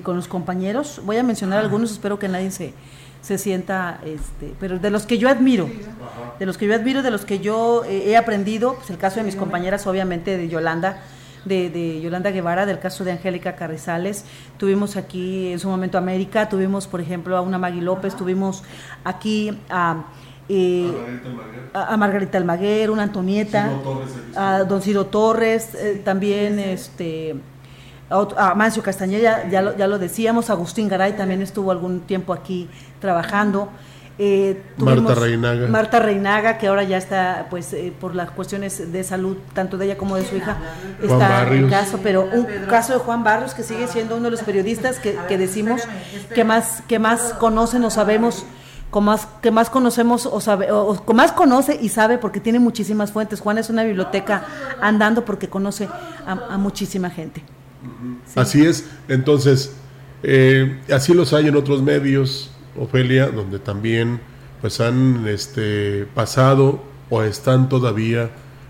[0.04, 1.02] con los compañeros.
[1.06, 2.74] Voy a mencionar algunos, espero que nadie se,
[3.22, 5.70] se sienta, este, pero de los que yo admiro,
[6.40, 9.18] de los que yo admiro, de los que yo eh, he aprendido, pues el caso
[9.18, 11.02] de mis compañeras, obviamente, de Yolanda,
[11.46, 14.26] de, Yolanda Guevara, del caso de Angélica Carrizales,
[14.58, 18.64] tuvimos aquí en su momento América, tuvimos, por ejemplo, a una Magui López, tuvimos
[19.04, 20.06] aquí a...
[20.50, 20.92] Eh,
[21.74, 23.72] a, Margarita Almaguer, una Antonieta,
[24.36, 27.36] a Don Ciro Torres, eh, también este
[28.10, 32.68] a Mancio Castañeda, ya lo, ya lo decíamos, Agustín Garay también estuvo algún tiempo aquí
[33.00, 33.70] trabajando.
[34.18, 35.68] Eh, Marta Reinaga.
[35.68, 39.86] Marta Reinaga, que ahora ya está, pues, eh, por las cuestiones de salud, tanto de
[39.86, 40.58] ella como de su hija,
[41.02, 44.42] está en caso, pero un caso de Juan Barrios, que sigue siendo uno de los
[44.42, 45.82] periodistas que, decimos
[46.36, 48.46] que más, que más conocen o sabemos,
[48.92, 53.12] con más, que más conocemos o sabe, o, más conoce y sabe porque tiene muchísimas
[53.12, 53.40] fuentes.
[53.40, 54.46] Juan es una biblioteca
[54.82, 55.88] andando porque conoce
[56.26, 57.44] a muchísima gente.
[58.36, 59.74] Así es, entonces,
[60.24, 64.22] eh, así los hay en otros medios, Ofelia, donde también
[64.62, 68.30] pues han este, pasado o están todavía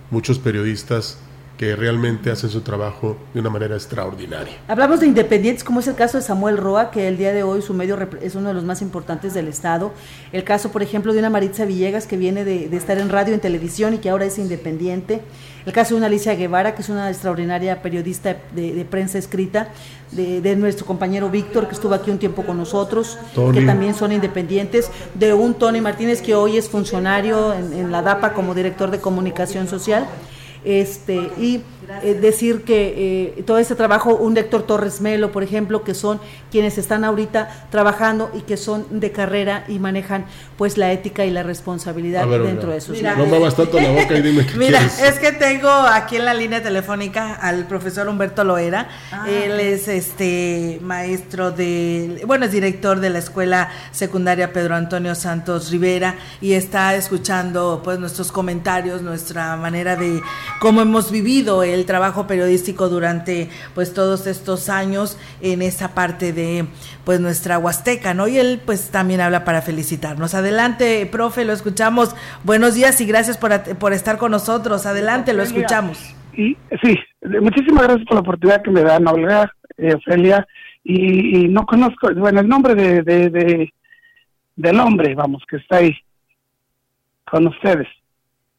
[0.10, 1.20] muchos periodistas
[1.62, 4.55] que realmente hacen su trabajo de una manera extraordinaria.
[4.68, 7.62] Hablamos de independientes, como es el caso de Samuel Roa, que el día de hoy
[7.62, 9.91] su medio es uno de los más importantes del Estado.
[10.32, 13.41] El caso, por ejemplo, de una Maritza Villegas, que viene de, estar en radio, en
[13.41, 15.22] televisión y que ahora es independiente.
[15.64, 19.70] El caso de una Alicia Guevara, que es una extraordinaria periodista de, prensa escrita,
[20.14, 23.20] de, nuestro compañero Víctor, que estuvo aquí un tiempo con nosotros,
[23.53, 28.34] que también son independientes, de un Tony Martínez, que hoy es funcionario en la DAPA
[28.34, 30.07] como director de comunicación social
[30.64, 31.62] este y
[32.03, 36.22] eh, decir que eh, todo ese trabajo, un Héctor Torres Melo, por ejemplo, que son
[36.51, 40.26] quienes están ahorita trabajando y que son de carrera y manejan
[40.57, 44.16] pues la ética y la responsabilidad dentro de sus Mira, No me tanto la boca
[44.16, 48.43] y dime qué Mira, es que tengo aquí en la línea telefónica al profesor Humberto
[48.43, 48.88] Loera.
[49.12, 49.26] Ah.
[49.28, 55.72] Él es este maestro de, bueno, es director de la Escuela Secundaria Pedro Antonio Santos
[55.72, 60.22] Rivera y está escuchando pues nuestros comentarios, nuestra manera de
[60.60, 66.66] cómo hemos vivido el trabajo periodístico durante pues todos estos años en esa parte de
[67.06, 68.28] pues nuestra Huasteca, ¿no?
[68.28, 70.34] Y él pues también habla para felicitarnos.
[70.34, 72.16] Adelante, profe, lo escuchamos.
[72.43, 74.86] Buenos días y gracias por, por estar con nosotros.
[74.86, 76.16] Adelante, lo escuchamos.
[76.34, 76.97] Y sí,
[77.41, 80.47] muchísimas gracias por la oportunidad que me dan, Olga, eh, Ofelia,
[80.84, 83.72] y, no conozco, bueno, el nombre de, de,
[84.56, 85.95] del hombre, vamos, que está ahí
[87.30, 87.88] con ustedes.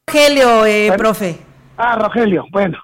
[0.06, 1.51] Rogelio, eh, profe.
[1.76, 2.78] Ah, Rogelio, bueno,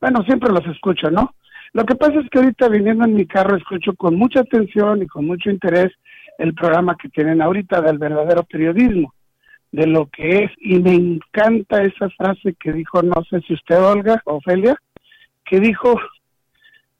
[0.00, 1.34] bueno, siempre los escucho, ¿no?
[1.72, 5.06] Lo que pasa es que ahorita viniendo en mi carro escucho con mucha atención y
[5.06, 5.92] con mucho interés
[6.38, 9.12] el programa que tienen ahorita del verdadero periodismo,
[9.72, 13.78] de lo que es, y me encanta esa frase que dijo, no sé si usted,
[13.82, 14.76] Olga, Ofelia,
[15.44, 16.00] que dijo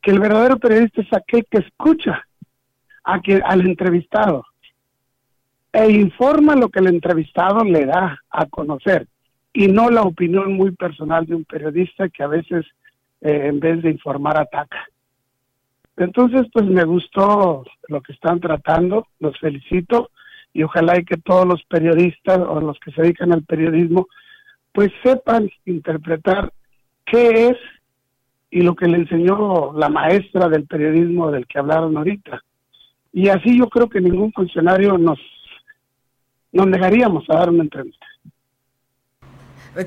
[0.03, 2.27] que el verdadero periodista es aquel que escucha
[3.05, 4.45] a que, al entrevistado
[5.73, 9.07] e informa lo que el entrevistado le da a conocer
[9.53, 12.67] y no la opinión muy personal de un periodista que a veces
[13.21, 14.87] eh, en vez de informar ataca.
[15.97, 20.11] Entonces, pues me gustó lo que están tratando, los felicito
[20.53, 24.07] y ojalá y que todos los periodistas o los que se dedican al periodismo
[24.73, 26.53] pues sepan interpretar
[27.05, 27.57] qué es
[28.51, 32.43] y lo que le enseñó la maestra del periodismo del que hablaron ahorita.
[33.13, 35.19] Y así yo creo que ningún funcionario nos,
[36.53, 38.07] nos negaríamos a dar una entrevista.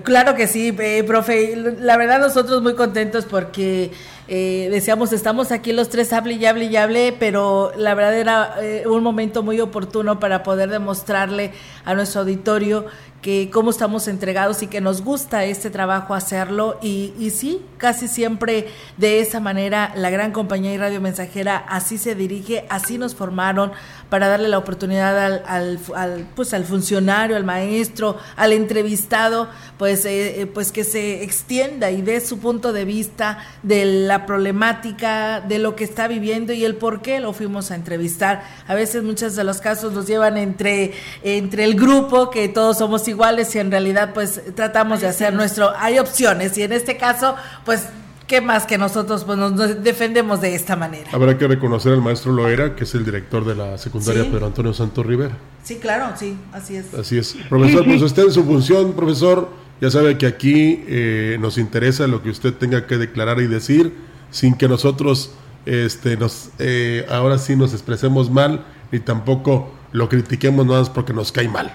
[0.04, 1.56] Claro que sí, eh, profe.
[1.56, 3.92] La verdad nosotros muy contentos porque
[4.28, 8.56] eh, decíamos, estamos aquí los tres, hable y hable y hable, pero la verdad era
[8.62, 11.52] eh, un momento muy oportuno para poder demostrarle
[11.84, 12.86] a nuestro auditorio
[13.22, 18.08] que cómo estamos entregados y que nos gusta este trabajo hacerlo y, y, sí, casi
[18.08, 18.68] siempre
[18.98, 23.74] de esa manera la gran compañía y radio mensajera así se dirige, así nos formaron
[24.12, 29.48] para darle la oportunidad al, al, al pues al funcionario, al maestro, al entrevistado,
[29.78, 34.26] pues, eh, eh, pues que se extienda y dé su punto de vista de la
[34.26, 38.44] problemática, de lo que está viviendo y el por qué lo fuimos a entrevistar.
[38.68, 40.92] A veces muchos de los casos nos llevan entre,
[41.24, 45.72] entre el grupo, que todos somos iguales y en realidad pues tratamos de hacer nuestro,
[45.78, 47.88] hay opciones y en este caso pues
[48.32, 51.10] qué más que nosotros pues nos defendemos de esta manera.
[51.12, 54.74] Habrá que reconocer al maestro Loera, que es el director de la secundaria Pedro Antonio
[54.74, 55.38] Santos Rivera.
[55.64, 56.94] Sí, claro, sí, así es.
[56.94, 57.38] Así es.
[57.50, 59.50] Profesor, pues usted en su función, profesor,
[59.82, 63.94] ya sabe que aquí eh, nos interesa lo que usted tenga que declarar y decir,
[64.30, 68.64] sin que nosotros este, nos, eh, ahora sí nos expresemos mal,
[68.94, 71.70] ni tampoco lo critiquemos nada más porque nos cae mal.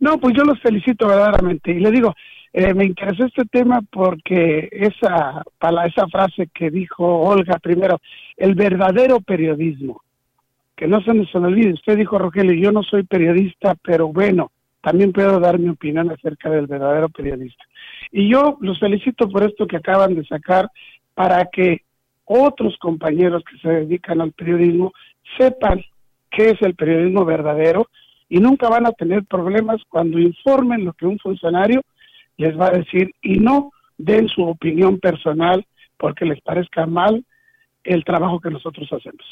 [0.00, 1.70] No, pues yo los felicito verdaderamente.
[1.70, 2.12] Y le digo,
[2.56, 8.00] eh, me interesó este tema porque esa, para esa frase que dijo Olga primero,
[8.36, 10.02] el verdadero periodismo,
[10.76, 11.72] que no se nos olvide.
[11.72, 14.52] Usted dijo, Rogelio, yo no soy periodista, pero bueno,
[14.82, 17.64] también puedo dar mi opinión acerca del verdadero periodista.
[18.12, 20.70] Y yo los felicito por esto que acaban de sacar
[21.12, 21.82] para que
[22.24, 24.92] otros compañeros que se dedican al periodismo
[25.36, 25.82] sepan
[26.30, 27.88] qué es el periodismo verdadero
[28.28, 31.82] y nunca van a tener problemas cuando informen lo que un funcionario
[32.36, 35.66] les va a decir y no den su opinión personal
[35.96, 37.24] porque les parezca mal
[37.84, 39.24] el trabajo que nosotros hacemos.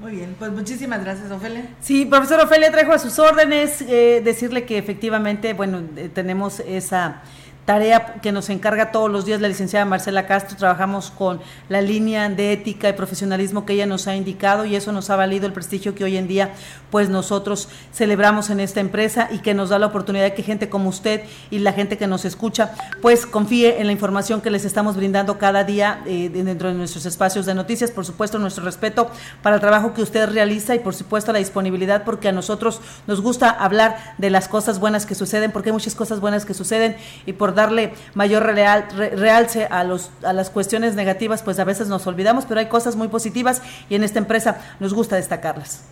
[0.00, 1.68] Muy bien, pues muchísimas gracias, Ofelia.
[1.78, 7.22] Sí, profesor Ofelia, traigo a sus órdenes eh, decirle que efectivamente, bueno, eh, tenemos esa
[7.64, 10.56] tarea que nos encarga todos los días la licenciada Marcela Castro.
[10.56, 14.92] Trabajamos con la línea de ética y profesionalismo que ella nos ha indicado y eso
[14.92, 16.50] nos ha valido el prestigio que hoy en día
[16.90, 20.68] pues nosotros celebramos en esta empresa y que nos da la oportunidad de que gente
[20.68, 24.64] como usted y la gente que nos escucha pues confíe en la información que les
[24.64, 27.90] estamos brindando cada día eh, dentro de nuestros espacios de noticias.
[27.90, 29.10] Por supuesto, nuestro respeto
[29.42, 33.20] para el trabajo que usted realiza y por supuesto la disponibilidad porque a nosotros nos
[33.20, 36.96] gusta hablar de las cosas buenas que suceden porque hay muchas cosas buenas que suceden
[37.26, 41.88] y por darle mayor real, realce a, los, a las cuestiones negativas, pues a veces
[41.88, 45.90] nos olvidamos, pero hay cosas muy positivas y en esta empresa nos gusta destacarlas.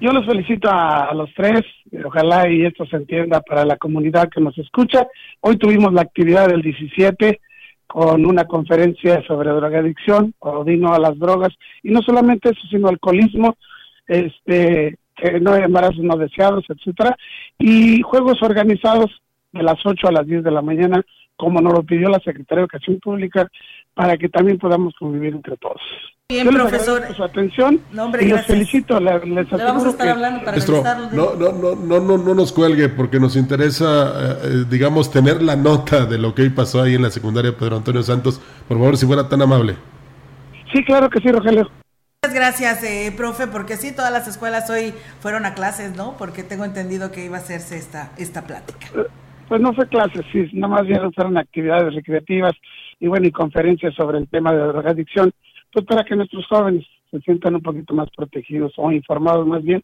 [0.00, 1.62] Yo los felicito a, los tres,
[2.04, 5.06] ojalá y esto se entienda para la comunidad que nos escucha.
[5.40, 7.40] Hoy tuvimos la actividad del 17
[7.86, 13.56] con una conferencia sobre drogadicción, o a las drogas, y no solamente eso, sino alcoholismo,
[14.06, 14.98] este,
[15.40, 17.16] no embarazos no deseados, etcétera,
[17.58, 19.10] y juegos organizados
[19.56, 21.02] de las 8 a las 10 de la mañana,
[21.36, 23.48] como nos lo pidió la Secretaría de Educación Pública,
[23.94, 25.80] para que también podamos convivir entre todos.
[26.28, 27.02] Bien, profesor.
[27.14, 27.80] su atención
[28.20, 28.98] y les felicito.
[28.98, 30.82] Les, les vamos a estar hablando para Maestro,
[31.12, 35.54] no, no, no, no, no, no nos cuelgue porque nos interesa, eh, digamos, tener la
[35.54, 38.40] nota de lo que hoy pasó ahí en la secundaria Pedro Antonio Santos.
[38.66, 39.76] Por favor, si fuera tan amable.
[40.72, 41.70] Sí, claro que sí, Rogelio.
[42.24, 46.16] Muchas gracias, eh, profe, porque sí, todas las escuelas hoy fueron a clases, ¿no?
[46.18, 48.88] Porque tengo entendido que iba a hacerse esta, esta plática.
[48.96, 49.06] Eh,
[49.48, 52.52] pues no fue clases, sí, nada más bien fueron actividades recreativas
[52.98, 55.30] y bueno, y conferencias sobre el tema de la drogadicción,
[55.72, 59.82] pues para que nuestros jóvenes se sientan un poquito más protegidos o informados más bien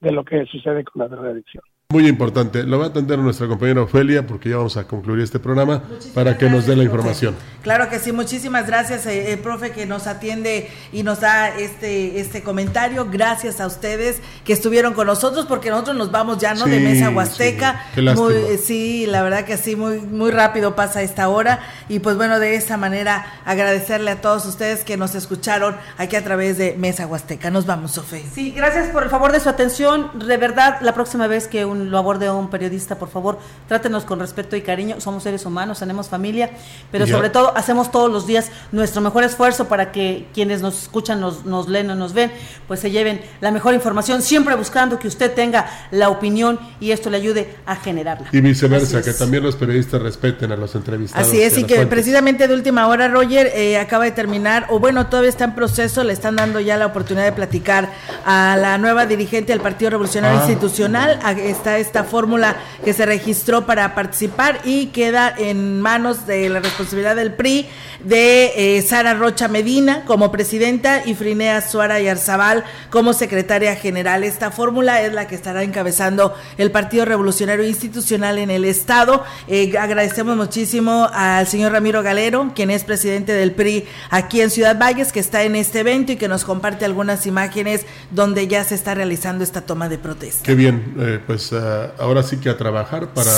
[0.00, 1.62] de lo que sucede con la drogadicción.
[1.92, 2.62] Muy importante.
[2.62, 5.82] Lo va a atender nuestra compañera Ofelia porque ya vamos a concluir este programa
[6.14, 7.34] para que nos dé la información.
[7.62, 12.18] Claro que sí, muchísimas gracias, eh, eh, profe, que nos atiende y nos da este,
[12.18, 13.08] este comentario.
[13.10, 16.64] Gracias a ustedes que estuvieron con nosotros porque nosotros nos vamos ya, ¿no?
[16.64, 17.84] de Mesa Huasteca.
[17.94, 21.60] Sí, muy, eh, sí, la verdad que sí, muy, muy rápido pasa esta hora.
[21.90, 26.24] Y pues bueno, de esa manera agradecerle a todos ustedes que nos escucharon aquí a
[26.24, 27.50] través de Mesa Huasteca.
[27.50, 28.22] Nos vamos, Sofía.
[28.34, 30.10] Sí, gracias por el favor de su atención.
[30.26, 34.20] De verdad, la próxima vez que un lo aborde un periodista, por favor, trátenos con
[34.20, 35.00] respeto y cariño.
[35.00, 36.50] Somos seres humanos, tenemos familia,
[36.90, 41.20] pero sobre todo hacemos todos los días nuestro mejor esfuerzo para que quienes nos escuchan,
[41.20, 42.32] nos, nos leen o nos ven,
[42.68, 47.10] pues se lleven la mejor información, siempre buscando que usted tenga la opinión y esto
[47.10, 48.28] le ayude a generarla.
[48.32, 51.28] Y viceversa, que también los periodistas respeten a los entrevistados.
[51.28, 55.06] Así es, y, que precisamente de última hora, Roger, eh, acaba de terminar, o bueno,
[55.06, 57.90] todavía está en proceso, le están dando ya la oportunidad de platicar
[58.24, 60.42] a la nueva dirigente del Partido Revolucionario ah.
[60.42, 66.60] Institucional, está esta fórmula que se registró para participar y queda en manos de la
[66.60, 67.66] responsabilidad del PRI
[68.04, 74.24] de eh, Sara Rocha Medina como presidenta y Frinea Suara y Arzabal como secretaria general.
[74.24, 79.24] Esta fórmula es la que estará encabezando el Partido Revolucionario Institucional en el Estado.
[79.48, 84.78] Eh, agradecemos muchísimo al señor Ramiro Galero, quien es presidente del PRI aquí en Ciudad
[84.78, 88.74] Valles, que está en este evento y que nos comparte algunas imágenes donde ya se
[88.74, 90.42] está realizando esta toma de protesta.
[90.44, 93.30] Qué bien, eh, pues ah, ahora sí que a trabajar para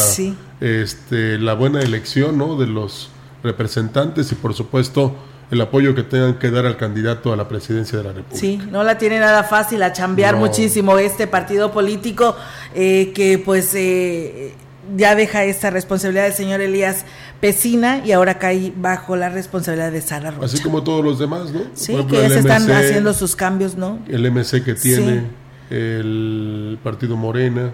[0.60, 2.56] este, la buena elección ¿no?
[2.56, 3.10] de los
[3.42, 5.14] representantes y por supuesto
[5.50, 8.40] el apoyo que tengan que dar al candidato a la presidencia de la República.
[8.40, 12.36] Sí, no la tiene nada fácil a chambear muchísimo este partido político
[12.74, 14.54] eh, que pues eh,
[14.96, 17.04] ya deja esta responsabilidad del señor Elías
[17.40, 20.46] Pesina y ahora cae bajo la responsabilidad de Sara Rocha.
[20.46, 21.60] Así como todos los demás, ¿no?
[21.74, 23.98] Sí, que ya se están haciendo sus cambios, ¿no?
[24.08, 25.24] El MC que tiene,
[25.70, 27.72] el Partido Morena,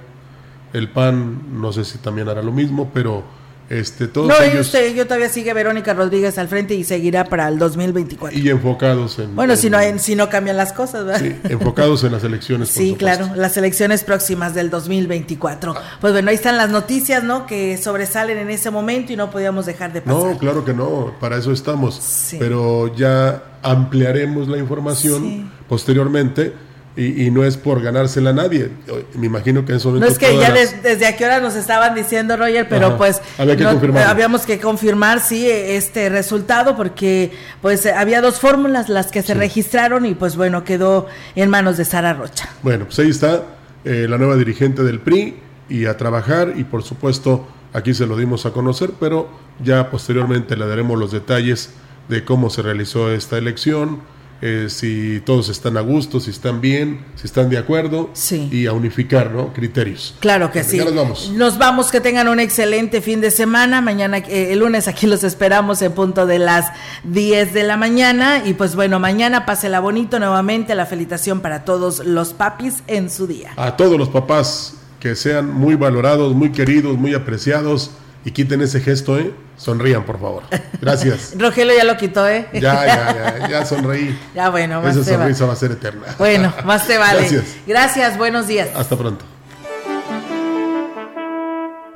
[0.73, 3.25] el PAN, no sé si también hará lo mismo, pero
[3.71, 7.57] este, todos no, ellos, yo todavía sigue Verónica Rodríguez al frente y seguirá para el
[7.57, 8.37] 2024.
[8.37, 9.37] Y enfocados en...
[9.37, 11.21] Bueno, si, no, si no cambian las cosas, ¿verdad?
[11.21, 12.68] Sí, enfocados en las elecciones.
[12.68, 15.77] sí, claro, las elecciones próximas del 2024.
[16.01, 17.47] Pues bueno, ahí están las noticias, ¿no?
[17.47, 20.33] Que sobresalen en ese momento y no podíamos dejar de pasar.
[20.33, 22.35] No, claro que no, para eso estamos.
[22.41, 26.70] Pero ya ampliaremos la información posteriormente
[27.01, 28.70] y, no es por ganársela a nadie.
[29.14, 31.94] Me imagino que en eso No es que ya desde a qué hora nos estaban
[31.94, 37.32] diciendo, Roger, pero pues habíamos que confirmar, sí, este resultado, porque
[37.62, 41.86] pues había dos fórmulas las que se registraron y pues bueno, quedó en manos de
[41.86, 42.51] Sara Rocha.
[42.62, 43.44] Bueno, pues ahí está
[43.84, 45.36] eh, la nueva dirigente del PRI
[45.70, 49.30] y a trabajar y por supuesto aquí se lo dimos a conocer, pero
[49.62, 51.70] ya posteriormente le daremos los detalles
[52.09, 54.01] de cómo se realizó esta elección
[54.43, 58.11] eh, si todos están a gusto, si están bien, si están de acuerdo
[58.51, 59.53] y a unificar ¿no?
[59.53, 60.14] criterios.
[60.20, 60.78] Claro que sí.
[60.78, 61.30] nos vamos.
[61.34, 63.82] Nos vamos, que tengan un excelente fin de semana.
[63.82, 66.66] Mañana, eh, el lunes aquí los esperamos en punto de las
[67.05, 68.43] 10 de la mañana.
[68.45, 70.74] Y pues bueno, mañana pásela bonito nuevamente.
[70.74, 73.53] La felicitación para todos los papis en su día.
[73.57, 77.91] A todos los papás que sean muy valorados, muy queridos, muy apreciados
[78.25, 79.33] y quiten ese gesto, ¿eh?
[79.57, 80.43] Sonrían, por favor.
[80.81, 81.35] Gracias.
[81.39, 82.49] Rogelio ya lo quitó, ¿eh?
[82.53, 84.18] Ya, ya, ya, ya sonreí.
[84.35, 86.07] Ya, bueno, más Esa sonrisa va a ser eterna.
[86.18, 87.21] Bueno, más te vale.
[87.21, 87.45] Gracias.
[87.66, 88.68] Gracias, buenos días.
[88.75, 89.25] Hasta pronto.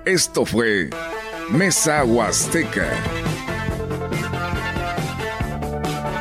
[0.05, 0.91] Esto fue
[1.51, 2.89] Mesa Huasteca.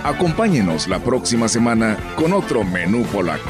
[0.03, 3.49] Acompáñenos la próxima semana con otro menú polaco.